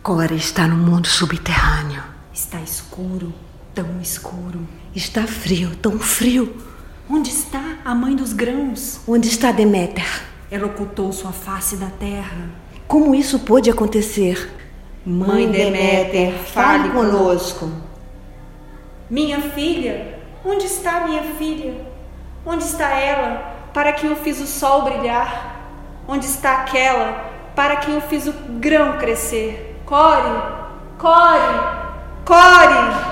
Core 0.00 0.36
está 0.36 0.68
no 0.68 0.76
mundo 0.76 1.08
subterrâneo. 1.08 2.00
Está 2.32 2.60
escuro, 2.60 3.34
tão 3.74 4.00
escuro. 4.00 4.60
Está 4.94 5.26
frio, 5.26 5.74
tão 5.82 5.98
frio. 5.98 6.54
Onde 7.10 7.30
está 7.30 7.78
a 7.84 7.92
mãe 7.96 8.14
dos 8.14 8.32
grãos? 8.32 9.00
Onde 9.08 9.26
está 9.26 9.50
Deméter? 9.50 10.06
Ela 10.48 10.66
ocultou 10.68 11.12
sua 11.12 11.32
face 11.32 11.74
da 11.74 11.88
terra. 11.88 12.48
Como 12.86 13.12
isso 13.12 13.40
pôde 13.40 13.68
acontecer? 13.68 14.54
Mãe 15.04 15.50
Deméter, 15.50 16.32
fale 16.44 16.90
conosco. 16.90 17.68
Minha 19.10 19.40
filha, 19.40 20.20
onde 20.44 20.66
está 20.66 21.08
minha 21.08 21.24
filha? 21.24 21.74
Onde 22.46 22.62
está 22.62 22.88
ela, 22.90 23.49
para 23.72 23.92
quem 23.92 24.10
eu 24.10 24.16
fiz 24.16 24.40
o 24.40 24.46
sol 24.46 24.82
brilhar? 24.82 25.60
Onde 26.08 26.26
está 26.26 26.62
aquela, 26.62 27.30
para 27.54 27.76
quem 27.76 27.94
eu 27.94 28.00
fiz 28.00 28.26
o 28.26 28.32
grão 28.58 28.98
crescer? 28.98 29.80
Core, 29.86 30.42
core, 30.98 31.60
core! 32.24 33.10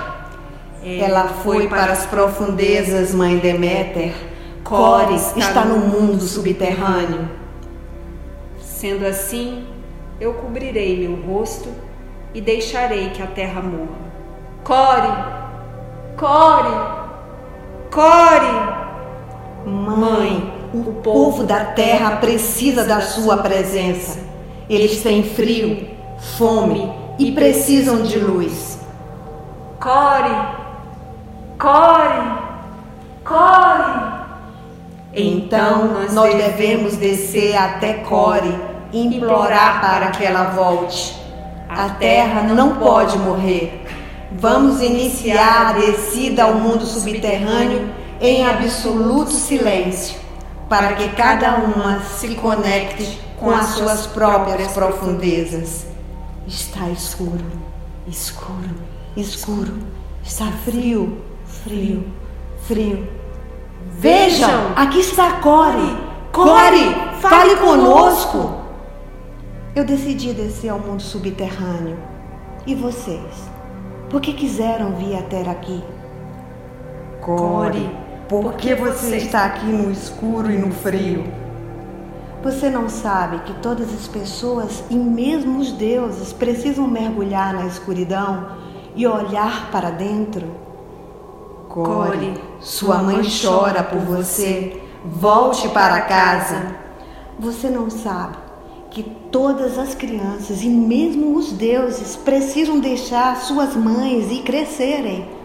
Ela 0.82 1.28
foi 1.28 1.68
para 1.68 1.92
as 1.92 2.06
profundezas, 2.06 3.14
mãe 3.14 3.38
Deméter. 3.38 4.14
Core 4.64 5.14
está 5.36 5.64
no 5.64 5.78
mundo 5.78 6.22
subterrâneo. 6.22 7.28
Sendo 8.60 9.06
assim, 9.06 9.66
eu 10.20 10.34
cobrirei 10.34 10.98
meu 10.98 11.20
rosto 11.22 11.68
e 12.34 12.40
deixarei 12.40 13.10
que 13.10 13.22
a 13.22 13.26
terra 13.26 13.60
morra. 13.60 14.08
Core, 14.64 15.12
core, 16.16 16.74
core! 17.90 18.87
Mãe, 19.68 20.52
o 20.72 20.94
povo 21.02 21.44
da 21.44 21.64
terra 21.64 22.16
precisa 22.16 22.84
da 22.84 23.00
sua 23.00 23.38
presença. 23.38 24.18
Eles 24.68 25.02
têm 25.02 25.22
frio, 25.22 25.88
fome 26.36 26.92
e 27.18 27.32
precisam 27.32 28.02
de 28.02 28.18
luz. 28.18 28.78
Core, 29.80 30.34
core, 31.58 32.38
core! 33.24 34.18
Então 35.14 36.04
nós 36.12 36.34
devemos 36.34 36.96
descer 36.96 37.56
até 37.56 37.94
Core 37.94 38.54
e 38.92 39.06
implorar 39.06 39.80
para 39.80 40.10
que 40.10 40.24
ela 40.24 40.44
volte. 40.50 41.16
A 41.68 41.90
terra 41.90 42.42
não 42.42 42.76
pode 42.76 43.18
morrer. 43.18 43.84
Vamos 44.32 44.82
iniciar 44.82 45.70
a 45.70 45.72
descida 45.72 46.44
ao 46.44 46.54
mundo 46.54 46.84
subterrâneo 46.84 47.88
em 48.20 48.44
absoluto 48.46 49.30
silêncio, 49.30 50.18
para 50.68 50.94
que 50.94 51.08
cada 51.10 51.56
uma 51.56 52.00
se 52.00 52.34
conecte 52.34 53.20
com 53.38 53.50
as 53.50 53.66
suas 53.66 54.06
próprias 54.06 54.72
profundezas. 54.72 55.86
Está 56.46 56.88
escuro, 56.88 57.44
escuro, 58.06 58.74
escuro. 59.16 59.74
Está 60.22 60.46
frio, 60.64 61.22
frio, 61.46 62.04
frio. 62.66 63.08
Vejam, 63.92 64.72
aqui 64.76 65.00
está 65.00 65.40
Core. 65.40 65.96
Core, 66.32 66.94
fale 67.20 67.56
conosco. 67.56 68.62
Eu 69.74 69.84
decidi 69.84 70.32
descer 70.32 70.70
ao 70.70 70.78
mundo 70.78 71.00
subterrâneo. 71.00 71.96
E 72.66 72.74
vocês? 72.74 73.48
Por 74.10 74.20
que 74.20 74.32
quiseram 74.32 74.94
vir 74.96 75.16
até 75.16 75.48
aqui? 75.48 75.82
Core, 77.20 77.88
por 78.28 78.54
que 78.54 78.74
você 78.74 79.16
está 79.16 79.46
aqui 79.46 79.66
no 79.66 79.90
escuro 79.90 80.50
e 80.50 80.58
no 80.58 80.70
frio? 80.70 81.24
Você 82.42 82.68
não 82.68 82.88
sabe 82.88 83.40
que 83.40 83.54
todas 83.54 83.92
as 83.92 84.06
pessoas 84.06 84.84
e 84.90 84.94
mesmo 84.94 85.58
os 85.58 85.72
deuses 85.72 86.32
precisam 86.32 86.86
mergulhar 86.86 87.54
na 87.54 87.66
escuridão 87.66 88.50
e 88.94 89.06
olhar 89.06 89.70
para 89.72 89.90
dentro? 89.90 90.46
Core, 91.68 92.38
sua 92.60 92.98
mãe 92.98 93.22
chora 93.22 93.82
por 93.82 94.00
você. 94.00 94.82
Volte 95.04 95.68
para 95.70 96.02
casa. 96.02 96.76
Você 97.38 97.70
não 97.70 97.88
sabe 97.88 98.36
que 98.90 99.02
todas 99.32 99.78
as 99.78 99.94
crianças 99.94 100.62
e 100.62 100.68
mesmo 100.68 101.36
os 101.36 101.52
deuses 101.52 102.14
precisam 102.14 102.78
deixar 102.78 103.36
suas 103.36 103.74
mães 103.74 104.30
e 104.30 104.42
crescerem. 104.42 105.37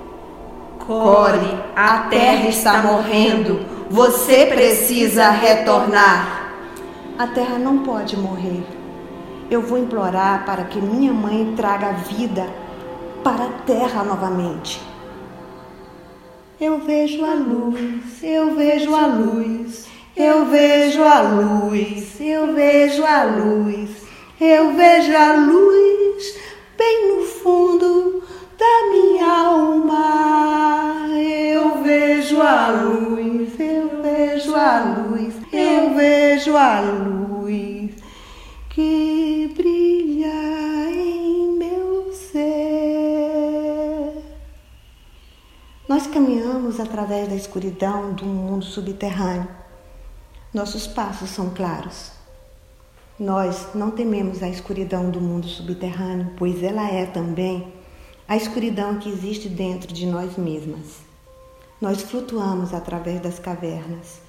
Core, 0.85 1.63
a 1.73 1.99
terra 2.09 2.49
está 2.49 2.83
morrendo. 2.83 3.61
Você 3.89 4.45
precisa 4.47 5.29
retornar. 5.29 6.51
A 7.17 7.25
terra 7.27 7.57
não 7.57 7.79
pode 7.79 8.17
morrer. 8.17 8.65
Eu 9.49 9.61
vou 9.61 9.77
implorar 9.77 10.45
para 10.45 10.65
que 10.65 10.81
minha 10.81 11.13
mãe 11.13 11.53
traga 11.55 11.93
vida 11.93 12.45
para 13.23 13.45
a 13.45 13.51
terra 13.65 14.03
novamente. 14.03 14.81
Eu 16.59 16.79
vejo 16.79 17.23
a 17.23 17.33
luz, 17.33 18.21
eu 18.21 18.53
vejo 18.53 18.93
a 18.93 19.05
luz, 19.07 19.87
eu 20.17 20.45
vejo 20.47 21.01
a 21.01 21.21
luz, 21.21 22.19
eu 22.19 22.53
vejo 22.53 23.05
a 23.05 23.23
luz, 23.23 23.89
eu 24.39 24.73
vejo 24.73 25.15
a 25.15 25.33
luz 25.33 26.37
bem 26.77 27.15
no 27.15 27.23
fundo 27.25 28.21
da 28.57 28.89
minha 28.91 29.25
alma. 29.25 30.32
Vejo 32.33 32.41
a 32.41 32.71
luz, 32.71 33.59
eu 33.59 34.01
vejo 34.01 34.55
a 34.55 34.79
luz, 34.95 35.35
eu 35.53 35.93
vejo 35.93 36.57
a 36.57 36.81
luz 36.81 37.91
que 38.71 39.53
brilha 39.55 40.89
em 40.89 41.55
meu 41.59 42.11
ser. 42.11 42.41
Nós 45.87 46.07
caminhamos 46.07 46.79
através 46.79 47.27
da 47.27 47.35
escuridão 47.35 48.13
do 48.13 48.25
mundo 48.25 48.65
subterrâneo. 48.65 49.47
Nossos 50.51 50.87
passos 50.87 51.29
são 51.29 51.51
claros. 51.51 52.13
Nós 53.19 53.67
não 53.75 53.91
tememos 53.91 54.41
a 54.41 54.49
escuridão 54.49 55.11
do 55.11 55.21
mundo 55.21 55.47
subterrâneo, 55.47 56.31
pois 56.35 56.63
ela 56.63 56.89
é 56.89 57.05
também 57.05 57.71
a 58.27 58.35
escuridão 58.35 58.97
que 58.97 59.07
existe 59.07 59.47
dentro 59.47 59.93
de 59.93 60.07
nós 60.07 60.35
mesmas. 60.35 61.02
Nós 61.83 62.01
flutuamos 62.01 62.73
através 62.73 63.19
das 63.19 63.39
cavernas 63.39 64.21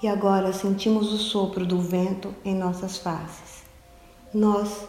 e 0.00 0.06
agora 0.06 0.52
sentimos 0.52 1.12
o 1.12 1.18
sopro 1.18 1.66
do 1.66 1.80
vento 1.80 2.32
em 2.44 2.54
nossas 2.54 2.98
faces. 2.98 3.64
Nós 4.32 4.88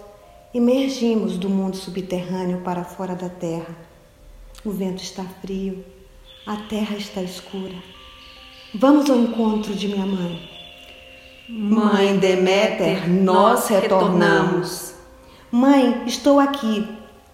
emergimos 0.54 1.36
do 1.36 1.50
mundo 1.50 1.76
subterrâneo 1.76 2.62
para 2.62 2.84
fora 2.84 3.16
da 3.16 3.28
terra. 3.28 3.76
O 4.64 4.70
vento 4.70 5.02
está 5.02 5.24
frio, 5.42 5.84
a 6.46 6.58
terra 6.58 6.96
está 6.96 7.24
escura. 7.24 7.82
Vamos 8.76 9.10
ao 9.10 9.18
encontro 9.18 9.74
de 9.74 9.88
minha 9.88 10.06
mãe. 10.06 10.48
Mãe 11.50 12.20
Deméter, 12.20 13.10
nós 13.10 13.68
retornamos. 13.68 14.94
Mãe, 15.52 16.04
estou 16.06 16.40
aqui. 16.40 16.88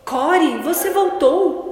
Core, 0.05 0.59
você 0.59 0.91
voltou. 0.91 1.66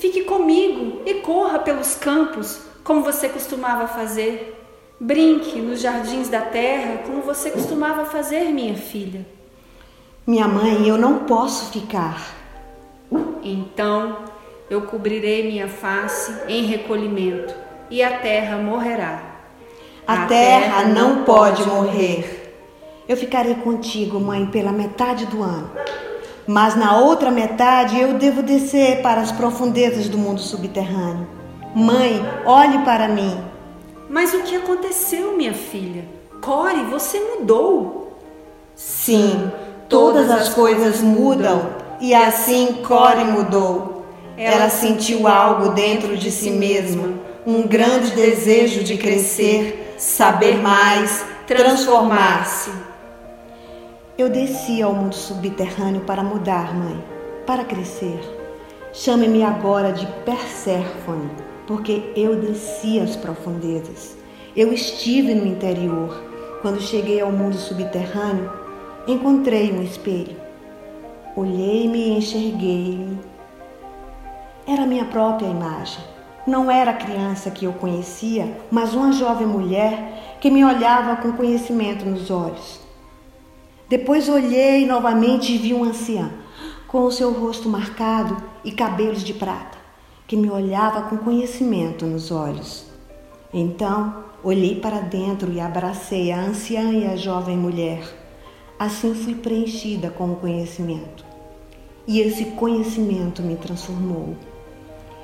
Fique 0.00 0.22
comigo 0.22 1.02
e 1.04 1.14
corra 1.14 1.58
pelos 1.58 1.94
campos, 1.96 2.60
como 2.84 3.02
você 3.02 3.28
costumava 3.28 3.88
fazer. 3.88 4.54
Brinque 5.00 5.60
nos 5.60 5.80
jardins 5.80 6.28
da 6.28 6.40
terra, 6.40 7.02
como 7.06 7.22
você 7.22 7.50
costumava 7.50 8.04
fazer, 8.04 8.44
minha 8.50 8.76
filha. 8.76 9.26
Minha 10.26 10.46
mãe, 10.46 10.86
eu 10.86 10.96
não 10.96 11.20
posso 11.20 11.72
ficar. 11.72 12.34
Então 13.42 14.18
eu 14.70 14.82
cobrirei 14.82 15.48
minha 15.48 15.66
face 15.68 16.32
em 16.46 16.66
recolhimento, 16.66 17.54
e 17.90 18.02
a 18.02 18.18
terra 18.18 18.58
morrerá. 18.58 19.22
A 20.06 20.26
terra 20.26 20.84
não 20.84 21.24
pode 21.24 21.64
morrer. 21.64 22.54
Eu 23.08 23.16
ficarei 23.16 23.54
contigo, 23.56 24.20
mãe, 24.20 24.46
pela 24.46 24.70
metade 24.70 25.26
do 25.26 25.42
ano. 25.42 25.70
Mas 26.48 26.74
na 26.74 26.96
outra 26.96 27.30
metade 27.30 28.00
eu 28.00 28.14
devo 28.14 28.42
descer 28.42 29.02
para 29.02 29.20
as 29.20 29.30
profundezas 29.30 30.08
do 30.08 30.16
mundo 30.16 30.40
subterrâneo. 30.40 31.28
Mãe, 31.74 32.24
olhe 32.46 32.78
para 32.86 33.06
mim. 33.06 33.38
Mas 34.08 34.32
o 34.32 34.40
que 34.40 34.56
aconteceu, 34.56 35.36
minha 35.36 35.52
filha? 35.52 36.06
Core, 36.40 36.84
você 36.84 37.20
mudou. 37.20 38.18
Sim, 38.74 39.52
todas 39.90 40.30
as 40.30 40.48
coisas 40.48 41.02
mudam 41.02 41.68
e 42.00 42.14
assim 42.14 42.82
Core 42.82 43.24
mudou. 43.24 44.06
Ela 44.34 44.70
sentiu 44.70 45.28
algo 45.28 45.74
dentro 45.74 46.16
de 46.16 46.30
si 46.30 46.50
mesma, 46.50 47.10
um 47.46 47.66
grande 47.66 48.12
desejo 48.12 48.82
de 48.82 48.96
crescer 48.96 49.94
saber 49.98 50.56
mais, 50.62 51.26
transformar-se. 51.46 52.70
Eu 54.18 54.28
desci 54.28 54.82
ao 54.82 54.92
mundo 54.92 55.14
subterrâneo 55.14 56.00
para 56.00 56.24
mudar, 56.24 56.74
mãe, 56.74 57.04
para 57.46 57.62
crescer. 57.62 58.18
Chame-me 58.92 59.44
agora 59.44 59.92
de 59.92 60.04
Perséfone, 60.24 61.30
porque 61.68 62.12
eu 62.16 62.34
desci 62.34 62.98
às 62.98 63.14
profundezas. 63.14 64.16
Eu 64.56 64.72
estive 64.72 65.36
no 65.36 65.46
interior. 65.46 66.20
Quando 66.62 66.80
cheguei 66.80 67.20
ao 67.20 67.30
mundo 67.30 67.54
subterrâneo, 67.54 68.50
encontrei 69.06 69.70
um 69.70 69.84
espelho. 69.84 70.36
Olhei-me 71.36 72.08
e 72.08 72.18
enxerguei-me. 72.18 73.20
Era 74.66 74.84
minha 74.84 75.04
própria 75.04 75.46
imagem. 75.46 76.02
Não 76.44 76.68
era 76.68 76.90
a 76.90 76.96
criança 76.96 77.52
que 77.52 77.66
eu 77.66 77.72
conhecia, 77.74 78.52
mas 78.68 78.94
uma 78.94 79.12
jovem 79.12 79.46
mulher 79.46 80.38
que 80.40 80.50
me 80.50 80.64
olhava 80.64 81.22
com 81.22 81.30
conhecimento 81.34 82.04
nos 82.04 82.32
olhos. 82.32 82.77
Depois 83.88 84.28
olhei 84.28 84.84
novamente 84.84 85.50
e 85.50 85.56
vi 85.56 85.72
um 85.72 85.82
ancião, 85.82 86.30
com 86.86 87.04
o 87.04 87.10
seu 87.10 87.32
rosto 87.32 87.70
marcado 87.70 88.36
e 88.62 88.70
cabelos 88.70 89.24
de 89.24 89.32
prata, 89.32 89.78
que 90.26 90.36
me 90.36 90.50
olhava 90.50 91.08
com 91.08 91.16
conhecimento 91.16 92.04
nos 92.04 92.30
olhos. 92.30 92.84
Então 93.52 94.24
olhei 94.44 94.78
para 94.78 95.00
dentro 95.00 95.50
e 95.50 95.58
abracei 95.58 96.30
a 96.30 96.38
anciã 96.38 96.92
e 96.92 97.06
a 97.06 97.16
jovem 97.16 97.56
mulher. 97.56 98.02
Assim 98.78 99.14
fui 99.14 99.34
preenchida 99.34 100.10
com 100.10 100.32
o 100.32 100.36
conhecimento. 100.36 101.24
E 102.06 102.20
esse 102.20 102.44
conhecimento 102.44 103.42
me 103.42 103.56
transformou. 103.56 104.36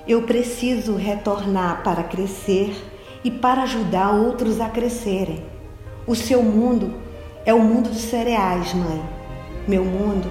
Eu 0.08 0.22
preciso 0.22 0.96
retornar 0.96 1.82
para 1.82 2.02
crescer 2.02 2.74
e 3.22 3.30
para 3.30 3.64
ajudar 3.64 4.12
outros 4.12 4.58
a 4.58 4.70
crescerem. 4.70 5.44
O 6.06 6.14
seu 6.14 6.42
mundo 6.42 7.03
é 7.46 7.52
o 7.52 7.60
mundo 7.60 7.90
dos 7.90 8.02
cereais, 8.02 8.72
mãe. 8.72 9.02
Meu 9.68 9.84
mundo 9.84 10.30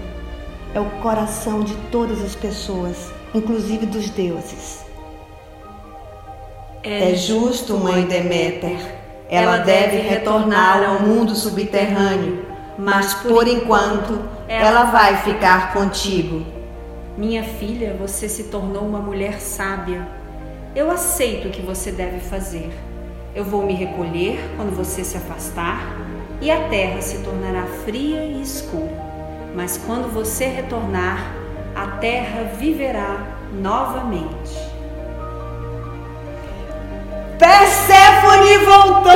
é 0.73 0.80
o 0.80 0.89
coração 1.02 1.63
de 1.63 1.76
todas 1.91 2.23
as 2.23 2.36
pessoas, 2.36 3.12
inclusive 3.34 3.86
dos 3.86 4.10
deuses. 4.10 4.84
É 6.84 7.13
justo, 7.15 7.78
mãe 7.78 8.06
Deméter. 8.06 8.78
Ela 9.30 9.58
deve 9.58 9.97
retornar 9.97 10.84
ao 10.84 11.02
mundo 11.02 11.36
subterrâneo, 11.36 12.45
mas 12.78 13.13
por 13.13 13.47
enquanto 13.47 14.19
ela 14.47 14.86
vai 14.86 15.17
ficar 15.17 15.71
contigo. 15.71 16.43
Minha 17.15 17.43
filha, 17.43 17.95
você 17.97 18.28
se 18.28 18.45
tornou 18.45 18.84
uma 18.84 18.99
mulher 18.99 19.39
sábia. 19.39 20.06
Eu 20.76 20.89
aceito 20.89 21.47
o 21.47 21.52
que 21.52 21.62
você 21.62 21.91
deve 21.91 22.19
fazer. 22.19 22.71
Eu 23.36 23.43
vou 23.43 23.63
me 23.63 23.73
recolher 23.73 24.39
quando 24.58 24.76
você 24.76 25.04
se 25.04 25.15
afastar 25.15 26.02
e 26.43 26.51
a 26.51 26.67
terra 26.67 27.01
se 27.01 27.19
tornará 27.19 27.63
fria 27.86 28.25
e 28.25 28.41
escura. 28.41 28.91
Mas 29.56 29.77
quando 29.77 30.13
você 30.13 30.45
retornar, 30.45 31.34
a 31.75 31.88
terra 31.99 32.51
viverá 32.58 33.17
novamente. 33.53 34.53
Perséfone 37.39 38.58
voltou! 38.60 39.13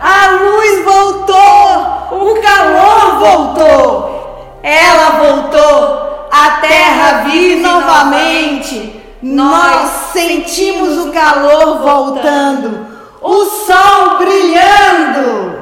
A 0.00 0.30
luz 0.40 0.84
voltou! 0.84 2.28
O 2.30 2.40
calor 2.40 3.18
voltou! 3.18 4.58
Ela 4.62 5.10
voltou! 5.18 6.08
a 6.30 6.50
terra 6.60 7.24
vive 7.24 7.60
novamente. 7.60 9.02
Nós 9.20 9.90
sentimos 10.12 11.06
o 11.06 11.12
calor 11.12 11.78
voltando, 11.78 12.86
o 13.20 13.44
sol 13.44 14.18
brilhando. 14.18 15.57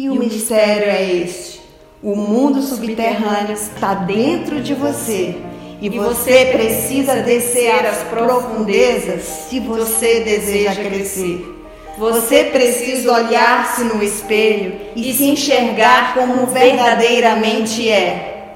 E 0.00 0.08
o 0.08 0.14
mistério 0.14 0.88
é 0.88 1.12
este: 1.12 1.60
o 2.00 2.14
mundo 2.14 2.62
subterrâneo 2.62 3.52
está 3.52 3.94
dentro 3.94 4.60
de 4.60 4.72
você. 4.72 5.34
E 5.82 5.88
você 5.88 6.50
precisa 6.52 7.16
descer 7.16 7.84
às 7.84 8.04
profundezas 8.04 9.22
se 9.22 9.58
você 9.58 10.20
deseja 10.20 10.76
crescer. 10.76 11.44
Você 11.98 12.44
precisa 12.44 13.12
olhar-se 13.12 13.82
no 13.82 14.00
espelho 14.00 14.76
e 14.94 15.12
se 15.12 15.24
enxergar 15.24 16.14
como 16.14 16.46
verdadeiramente 16.46 17.90
é. 17.90 18.54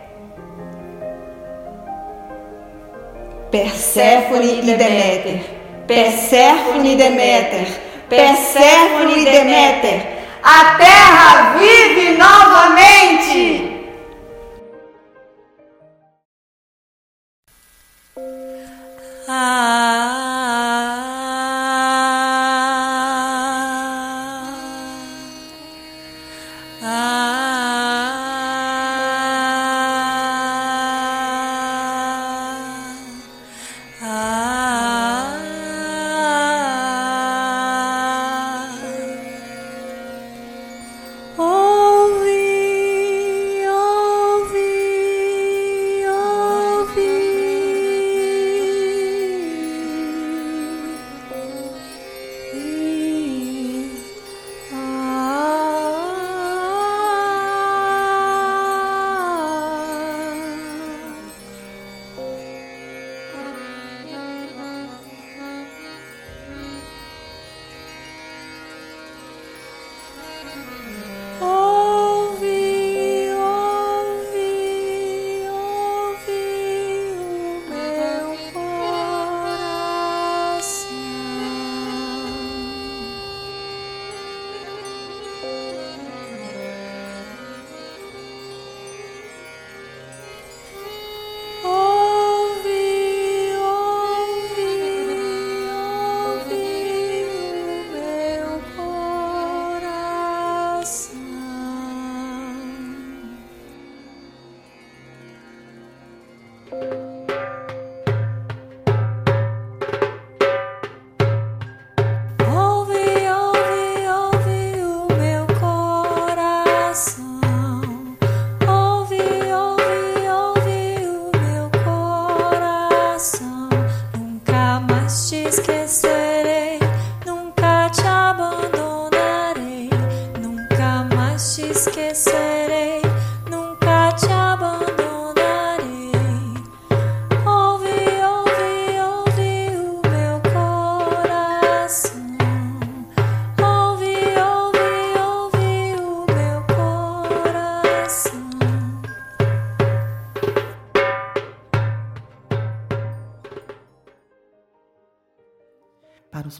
Perséfone 3.51 4.61
e 4.61 4.63
Deméter, 4.63 5.41
Perséfone 5.89 6.93
e 6.93 6.97
Deméter, 6.97 7.67
Perséfone 8.09 9.23
e 9.23 9.25
Deméter, 9.25 10.12
a 10.43 10.75
terra 10.77 11.57
vive 11.59 12.17
novamente! 12.17 13.72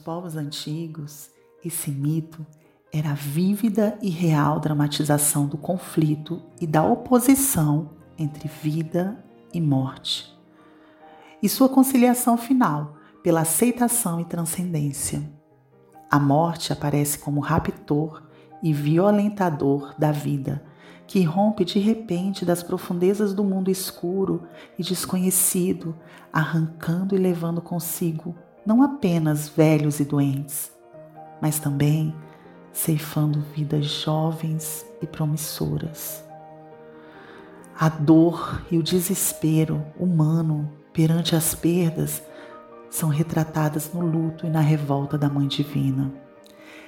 Povos 0.03 0.35
antigos, 0.35 1.29
esse 1.63 1.89
mito 1.89 2.45
era 2.91 3.11
a 3.11 3.15
vívida 3.15 3.97
e 4.01 4.09
real 4.09 4.59
dramatização 4.59 5.47
do 5.47 5.57
conflito 5.57 6.41
e 6.59 6.67
da 6.67 6.83
oposição 6.83 7.91
entre 8.17 8.47
vida 8.47 9.23
e 9.53 9.61
morte, 9.61 10.37
e 11.41 11.47
sua 11.47 11.69
conciliação 11.69 12.37
final 12.37 12.97
pela 13.23 13.41
aceitação 13.41 14.19
e 14.19 14.25
transcendência. 14.25 15.23
A 16.11 16.19
morte 16.19 16.73
aparece 16.73 17.17
como 17.17 17.39
raptor 17.39 18.23
e 18.61 18.73
violentador 18.73 19.95
da 19.97 20.11
vida, 20.11 20.63
que 21.07 21.23
rompe 21.23 21.63
de 21.63 21.79
repente 21.79 22.45
das 22.45 22.61
profundezas 22.61 23.33
do 23.33 23.43
mundo 23.43 23.71
escuro 23.71 24.43
e 24.77 24.83
desconhecido, 24.83 25.95
arrancando 26.31 27.15
e 27.15 27.17
levando 27.17 27.61
consigo 27.61 28.35
não 28.65 28.81
apenas 28.81 29.49
velhos 29.49 29.99
e 29.99 30.05
doentes, 30.05 30.71
mas 31.41 31.59
também 31.59 32.15
ceifando 32.71 33.41
vidas 33.53 33.85
jovens 33.85 34.85
e 35.01 35.07
promissoras. 35.07 36.23
A 37.77 37.89
dor 37.89 38.63
e 38.71 38.77
o 38.77 38.83
desespero 38.83 39.85
humano 39.99 40.71
perante 40.93 41.35
as 41.35 41.53
perdas 41.53 42.23
são 42.89 43.09
retratadas 43.09 43.91
no 43.93 43.99
luto 43.99 44.45
e 44.45 44.49
na 44.49 44.61
revolta 44.61 45.17
da 45.17 45.27
Mãe 45.27 45.47
Divina, 45.47 46.13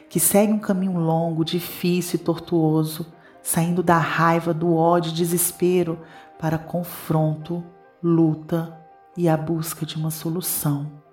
que 0.07 0.19
segue 0.19 0.53
um 0.53 0.59
caminho 0.59 0.99
longo, 0.99 1.43
difícil 1.43 2.19
e 2.19 2.23
tortuoso, 2.23 3.11
saindo 3.41 3.83
da 3.83 3.97
raiva, 3.97 4.53
do 4.53 4.73
ódio 4.73 5.11
e 5.11 5.15
desespero 5.15 5.99
para 6.39 6.57
confronto, 6.57 7.63
luta 8.01 8.79
e 9.17 9.27
a 9.27 9.35
busca 9.35 9.85
de 9.85 9.97
uma 9.97 10.11
solução 10.11 11.04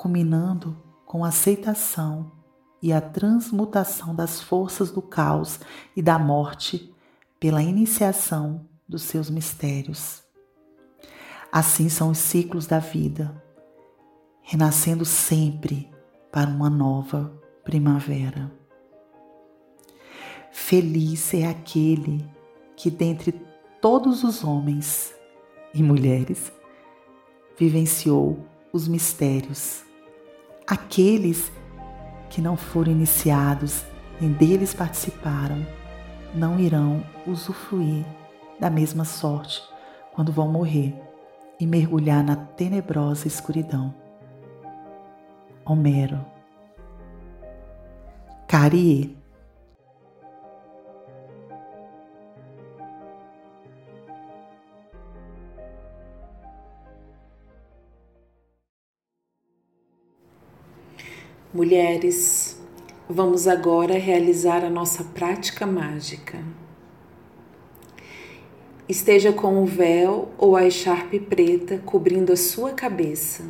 culminando 0.00 0.82
com 1.04 1.26
a 1.26 1.28
aceitação 1.28 2.32
e 2.80 2.90
a 2.90 3.02
transmutação 3.02 4.14
das 4.14 4.40
forças 4.40 4.90
do 4.90 5.02
caos 5.02 5.60
e 5.94 6.00
da 6.00 6.18
morte 6.18 6.90
pela 7.38 7.62
iniciação 7.62 8.66
dos 8.88 9.02
seus 9.02 9.28
mistérios. 9.28 10.22
Assim 11.52 11.90
são 11.90 12.12
os 12.12 12.16
ciclos 12.16 12.66
da 12.66 12.78
vida, 12.78 13.44
renascendo 14.40 15.04
sempre 15.04 15.90
para 16.32 16.48
uma 16.48 16.70
nova 16.70 17.38
primavera. 17.62 18.50
Feliz 20.50 21.34
é 21.34 21.46
aquele 21.46 22.26
que, 22.74 22.90
dentre 22.90 23.32
todos 23.82 24.24
os 24.24 24.42
homens 24.42 25.12
e 25.74 25.82
mulheres, 25.82 26.50
vivenciou 27.58 28.46
os 28.72 28.88
mistérios 28.88 29.89
Aqueles 30.70 31.50
que 32.28 32.40
não 32.40 32.56
foram 32.56 32.92
iniciados 32.92 33.84
nem 34.20 34.32
deles 34.32 34.72
participaram 34.72 35.66
não 36.32 36.60
irão 36.60 37.04
usufruir 37.26 38.04
da 38.60 38.70
mesma 38.70 39.04
sorte 39.04 39.60
quando 40.14 40.30
vão 40.30 40.46
morrer 40.46 40.94
e 41.58 41.66
mergulhar 41.66 42.22
na 42.22 42.36
tenebrosa 42.36 43.26
escuridão. 43.26 43.92
Homero 45.64 46.24
Carie 48.46 49.19
Mulheres, 61.52 62.56
vamos 63.08 63.48
agora 63.48 63.98
realizar 63.98 64.64
a 64.64 64.70
nossa 64.70 65.02
prática 65.02 65.66
mágica. 65.66 66.38
Esteja 68.88 69.32
com 69.32 69.60
o 69.60 69.66
véu 69.66 70.28
ou 70.38 70.54
a 70.54 70.64
echarpe 70.64 71.18
preta 71.18 71.78
cobrindo 71.78 72.32
a 72.32 72.36
sua 72.36 72.70
cabeça. 72.70 73.42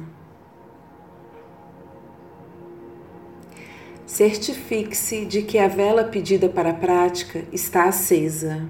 Certifique-se 4.07 5.27
de 5.27 5.43
que 5.43 5.59
a 5.59 5.69
vela 5.69 6.05
pedida 6.05 6.49
para 6.49 6.71
a 6.71 6.75
prática 6.75 7.45
está 7.53 7.85
acesa. 7.85 8.67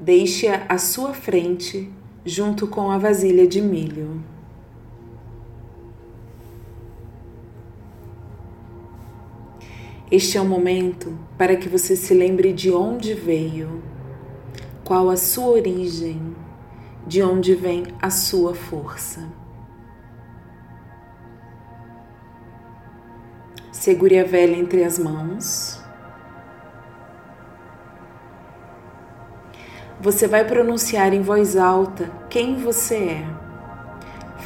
Deixe-a 0.00 0.66
à 0.68 0.76
sua 0.76 1.14
frente, 1.14 1.88
junto 2.26 2.66
com 2.66 2.90
a 2.90 2.98
vasilha 2.98 3.46
de 3.46 3.62
milho. 3.62 4.33
Este 10.16 10.38
é 10.38 10.40
o 10.40 10.44
momento 10.44 11.18
para 11.36 11.56
que 11.56 11.68
você 11.68 11.96
se 11.96 12.14
lembre 12.14 12.52
de 12.52 12.70
onde 12.70 13.14
veio, 13.14 13.82
qual 14.84 15.10
a 15.10 15.16
sua 15.16 15.48
origem, 15.48 16.36
de 17.04 17.20
onde 17.20 17.52
vem 17.56 17.88
a 18.00 18.10
sua 18.10 18.54
força. 18.54 19.28
Segure 23.72 24.16
a 24.20 24.22
vela 24.22 24.52
entre 24.52 24.84
as 24.84 25.00
mãos. 25.00 25.82
Você 30.00 30.28
vai 30.28 30.44
pronunciar 30.44 31.12
em 31.12 31.22
voz 31.22 31.56
alta 31.56 32.08
quem 32.30 32.58
você 32.58 32.98
é, 32.98 33.26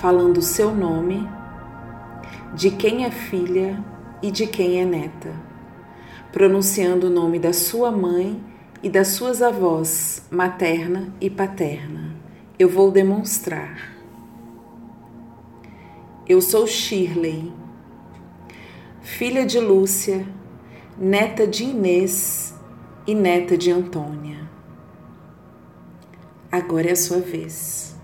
falando 0.01 0.39
o 0.39 0.43
seu 0.43 0.75
nome, 0.75 1.29
de 2.55 2.71
quem 2.71 3.05
é 3.05 3.11
filha 3.11 3.85
e 4.23 4.31
de 4.31 4.47
quem 4.47 4.81
é 4.81 4.87
neta 4.87 5.48
pronunciando 6.38 7.09
o 7.09 7.11
nome 7.11 7.37
da 7.37 7.53
sua 7.53 7.90
mãe 7.90 8.40
e 8.81 8.88
das 8.88 9.09
suas 9.09 9.42
avós, 9.42 10.22
materna 10.31 11.12
e 11.20 11.29
paterna. 11.29 12.14
Eu 12.57 12.68
vou 12.68 12.92
demonstrar. 12.92 13.96
Eu 16.29 16.40
sou 16.40 16.64
Shirley, 16.64 17.53
filha 19.01 19.44
de 19.44 19.59
Lúcia, 19.59 20.24
neta 20.96 21.44
de 21.44 21.64
Inês 21.64 22.55
e 23.05 23.16
neta 23.16 23.59
de 23.59 23.72
Antônia. 23.72 24.48
Agora 26.53 26.88
é 26.88 26.92
a 26.92 26.96
sua 26.96 27.18
vez. 27.18 27.98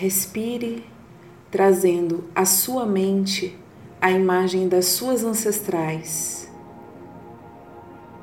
Respire, 0.00 0.82
trazendo 1.50 2.24
à 2.34 2.46
sua 2.46 2.86
mente 2.86 3.54
a 4.00 4.10
imagem 4.10 4.66
das 4.66 4.86
suas 4.86 5.22
ancestrais, 5.22 6.50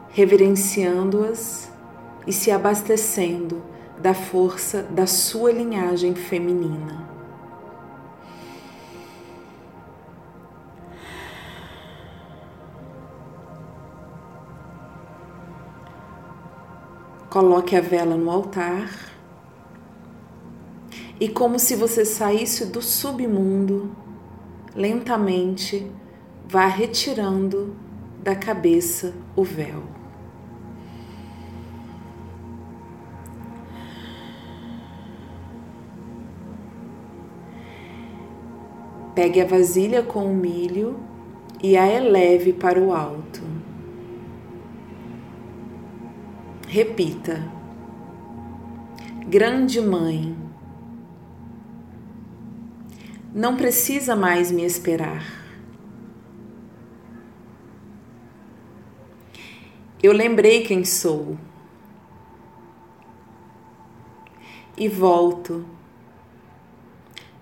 reverenciando-as 0.09 1.71
e 2.25 2.33
se 2.33 2.49
abastecendo 2.49 3.61
da 4.01 4.15
força 4.15 4.81
da 4.81 5.05
sua 5.05 5.51
linhagem 5.51 6.15
feminina. 6.15 7.07
Coloque 17.29 17.75
a 17.75 17.81
vela 17.81 18.15
no 18.15 18.31
altar 18.31 19.06
e 21.19 21.27
como 21.27 21.57
se 21.57 21.75
você 21.75 22.05
saísse 22.05 22.65
do 22.67 22.81
submundo, 22.81 23.91
lentamente 24.75 25.89
vá 26.47 26.67
retirando 26.67 27.75
da 28.21 28.35
cabeça 28.35 29.13
o 29.35 29.43
véu. 29.43 29.83
Pegue 39.15 39.41
a 39.41 39.45
vasilha 39.45 40.03
com 40.03 40.31
o 40.31 40.35
milho 40.35 40.99
e 41.63 41.75
a 41.75 41.87
eleve 41.87 42.53
para 42.53 42.79
o 42.79 42.93
alto. 42.93 43.41
Repita: 46.67 47.43
Grande 49.27 49.81
Mãe, 49.81 50.46
não 53.37 53.55
precisa 53.55 54.15
mais 54.15 54.51
me 54.51 54.65
esperar. 54.65 55.23
Eu 60.01 60.11
lembrei 60.11 60.63
quem 60.63 60.83
sou 60.83 61.37
e 64.75 64.89
volto 64.89 65.63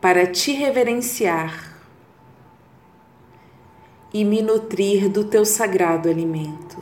para 0.02 0.30
te 0.30 0.52
reverenciar 0.52 1.80
e 4.14 4.26
me 4.26 4.42
nutrir 4.42 5.08
do 5.08 5.24
teu 5.24 5.46
sagrado 5.46 6.10
alimento. 6.10 6.78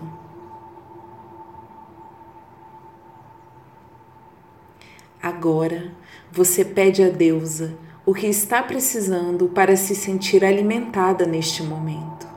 Agora 5.22 5.94
você 6.32 6.66
pede 6.66 7.04
a 7.04 7.10
deusa 7.10 7.78
o 8.06 8.14
que 8.14 8.28
está 8.28 8.62
precisando 8.62 9.48
para 9.48 9.76
se 9.78 9.96
sentir 9.96 10.44
alimentada 10.44 11.26
neste 11.26 11.64
momento. 11.64 12.28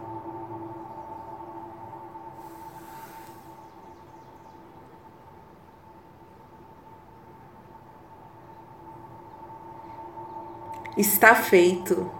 Está 10.96 11.34
feito. 11.34 12.10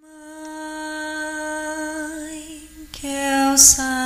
Mãe, 0.00 0.28
que 2.92 3.06
eu 3.06 3.58
saiba 3.58 3.99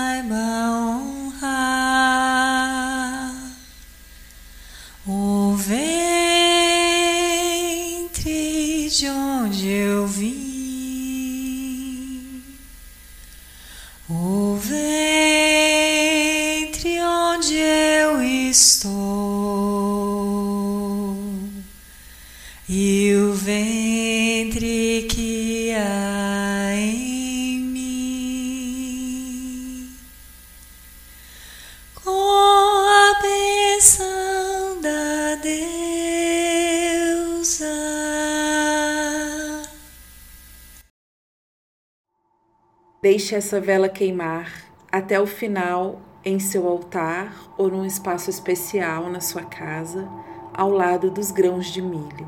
Deixe 43.04 43.34
essa 43.34 43.60
vela 43.60 43.86
queimar 43.86 44.50
até 44.90 45.20
o 45.20 45.26
final 45.26 46.00
em 46.24 46.38
seu 46.38 46.66
altar 46.66 47.52
ou 47.58 47.68
num 47.68 47.84
espaço 47.84 48.30
especial 48.30 49.10
na 49.10 49.20
sua 49.20 49.42
casa, 49.42 50.08
ao 50.54 50.70
lado 50.70 51.10
dos 51.10 51.30
grãos 51.30 51.66
de 51.66 51.82
milho. 51.82 52.26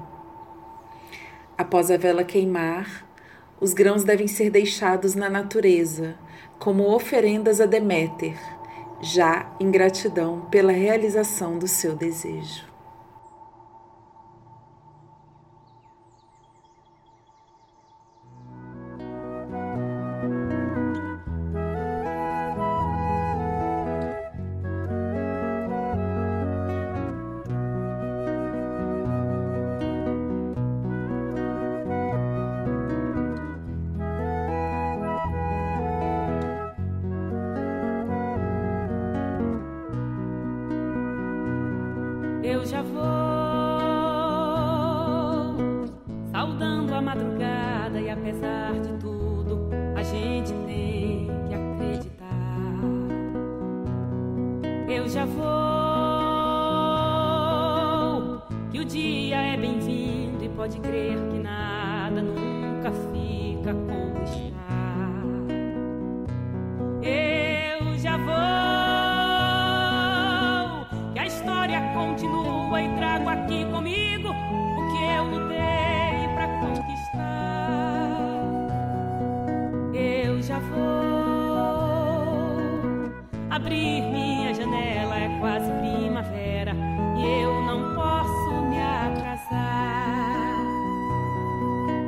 Após 1.57 1.91
a 1.91 1.97
vela 1.97 2.23
queimar, 2.23 3.07
os 3.59 3.73
grãos 3.73 4.05
devem 4.05 4.29
ser 4.29 4.51
deixados 4.51 5.15
na 5.15 5.31
natureza, 5.31 6.15
como 6.59 6.95
oferendas 6.95 7.59
a 7.59 7.65
Deméter, 7.65 8.39
já 9.01 9.51
em 9.59 9.71
gratidão 9.71 10.43
pela 10.51 10.73
realização 10.73 11.59
do 11.59 11.67
seu 11.67 11.97
desejo. 11.97 12.76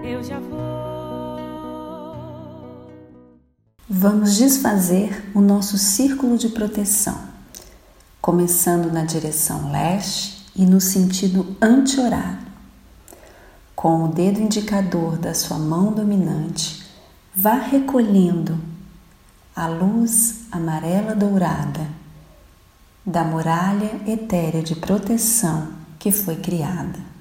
Eu 0.08 0.24
já 0.24 0.40
vou. 0.40 0.58
Vamos 3.86 4.36
desfazer 4.36 5.30
o 5.34 5.40
nosso 5.42 5.76
círculo 5.76 6.38
de 6.38 6.48
proteção, 6.48 7.20
começando 8.18 8.90
na 8.90 9.04
direção 9.04 9.70
leste 9.70 10.46
e 10.56 10.64
no 10.64 10.80
sentido 10.80 11.54
anti-horário. 11.60 12.48
Com 13.76 14.04
o 14.04 14.08
dedo 14.08 14.40
indicador 14.40 15.18
da 15.18 15.34
sua 15.34 15.58
mão 15.58 15.92
dominante, 15.92 16.82
vá 17.36 17.58
recolhendo 17.58 18.58
a 19.54 19.66
luz 19.66 20.46
amarela 20.50 21.14
dourada 21.14 21.86
da 23.04 23.24
muralha 23.24 24.00
etérea 24.06 24.62
de 24.62 24.74
proteção 24.74 25.68
que 25.98 26.10
foi 26.10 26.36
criada. 26.36 27.17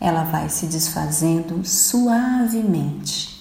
Ela 0.00 0.24
vai 0.24 0.48
se 0.48 0.66
desfazendo 0.66 1.64
suavemente 1.64 3.38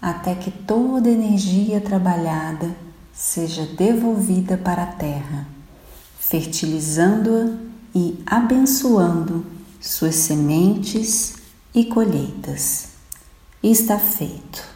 até 0.00 0.34
que 0.34 0.50
toda 0.50 1.08
energia 1.08 1.80
trabalhada 1.80 2.76
seja 3.12 3.64
devolvida 3.64 4.58
para 4.58 4.82
a 4.82 4.92
terra, 4.92 5.46
fertilizando-a 6.18 7.56
e 7.94 8.22
abençoando 8.26 9.46
suas 9.80 10.16
sementes 10.16 11.36
e 11.74 11.84
colheitas. 11.84 12.88
Está 13.62 13.98
feito. 13.98 14.74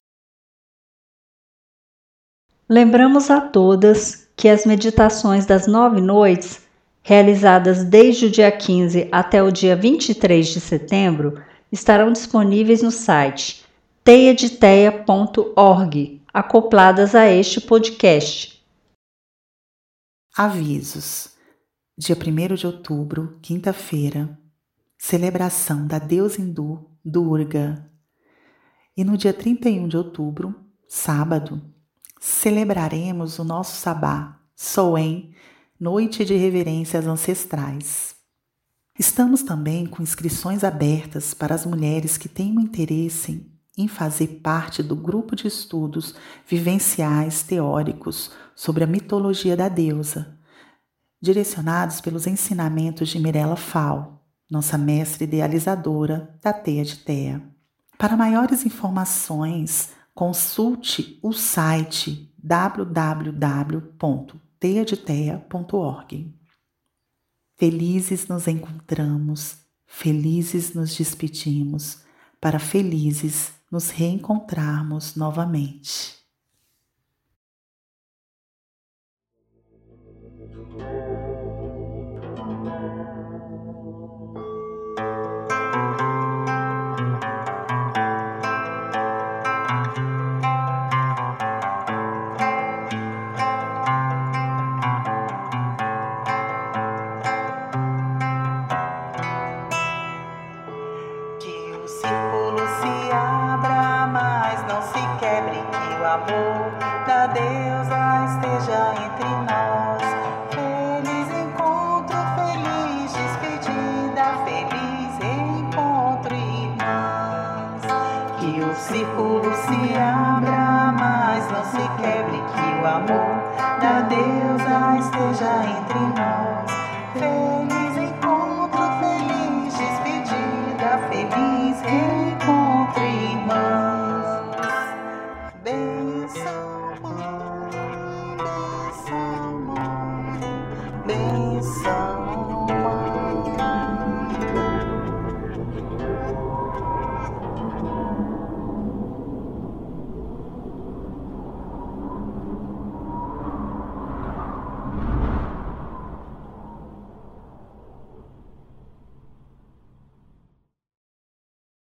Lembramos 2.67 3.31
a 3.31 3.41
todas 3.41 4.29
que 4.37 4.49
as 4.49 4.65
meditações 4.65 5.45
das 5.45 5.67
nove 5.67 6.01
noites, 6.01 6.61
realizadas 7.09 7.85
desde 7.85 8.27
o 8.27 8.31
dia 8.31 8.53
15 8.53 9.09
até 9.11 9.43
o 9.43 9.51
dia 9.51 9.75
23 9.75 10.47
de 10.47 10.61
setembro, 10.61 11.43
estarão 11.73 12.13
disponíveis 12.13 12.83
no 12.83 12.91
site 12.91 13.65
teiadeteia.org, 14.05 16.23
acopladas 16.33 17.15
a 17.15 17.27
este 17.27 17.63
podcast. 17.63 18.63
Avisos. 20.37 21.31
Dia 21.97 22.15
1 22.15 22.55
de 22.55 22.67
outubro, 22.67 23.39
quinta-feira, 23.41 24.39
celebração 24.99 25.87
da 25.87 25.99
deusa 25.99 26.43
hindu 26.43 26.91
Durga. 27.03 27.91
E 28.95 29.03
no 29.03 29.17
dia 29.17 29.33
31 29.33 29.89
de 29.89 29.97
outubro, 29.97 30.55
sábado, 30.87 31.63
celebraremos 32.21 33.39
o 33.39 33.45
nosso 33.45 33.77
sabá, 33.77 34.39
Soen, 34.55 35.35
Noite 35.81 36.25
de 36.25 36.35
Reverências 36.35 37.07
Ancestrais. 37.07 38.17
Estamos 38.99 39.45
também 39.45 39.87
com 39.87 40.03
inscrições 40.03 40.65
abertas 40.65 41.33
para 41.33 41.55
as 41.55 41.65
mulheres 41.65 42.19
que 42.19 42.29
tenham 42.29 42.61
interesse 42.61 43.49
em 43.77 43.87
fazer 43.87 44.41
parte 44.43 44.83
do 44.83 44.97
grupo 44.97 45.37
de 45.37 45.47
estudos 45.47 46.17
vivenciais 46.49 47.45
teóricos 47.45 48.33
sobre 48.57 48.83
a 48.83 48.89
mitologia 48.89 49.57
da 49.57 49.69
deusa, 49.69 50.37
direcionados 51.23 52.01
pelos 52.01 52.27
ensinamentos 52.27 53.09
de 53.11 53.21
Mirella 53.21 53.55
Fal, 53.55 54.27
nossa 54.51 54.77
mestre 54.77 55.27
idealizadora 55.27 56.37
da 56.43 56.53
Teia 56.53 56.85
de 56.85 56.97
Teia. 56.97 57.41
Para 57.97 58.17
maiores 58.17 58.67
informações, 58.67 59.91
consulte 60.13 61.21
o 61.23 61.33
site 61.33 62.35
www.teiadeteia.org. 64.61 66.35
Felizes 67.57 68.29
nos 68.29 68.47
encontramos, 68.47 69.59
felizes 69.87 70.75
nos 70.75 70.97
despedimos, 70.97 72.03
para 72.41 72.59
felizes 72.59 73.53
nos 73.71 73.91
reencontrarmos 73.91 75.17
novamente. 75.17 76.18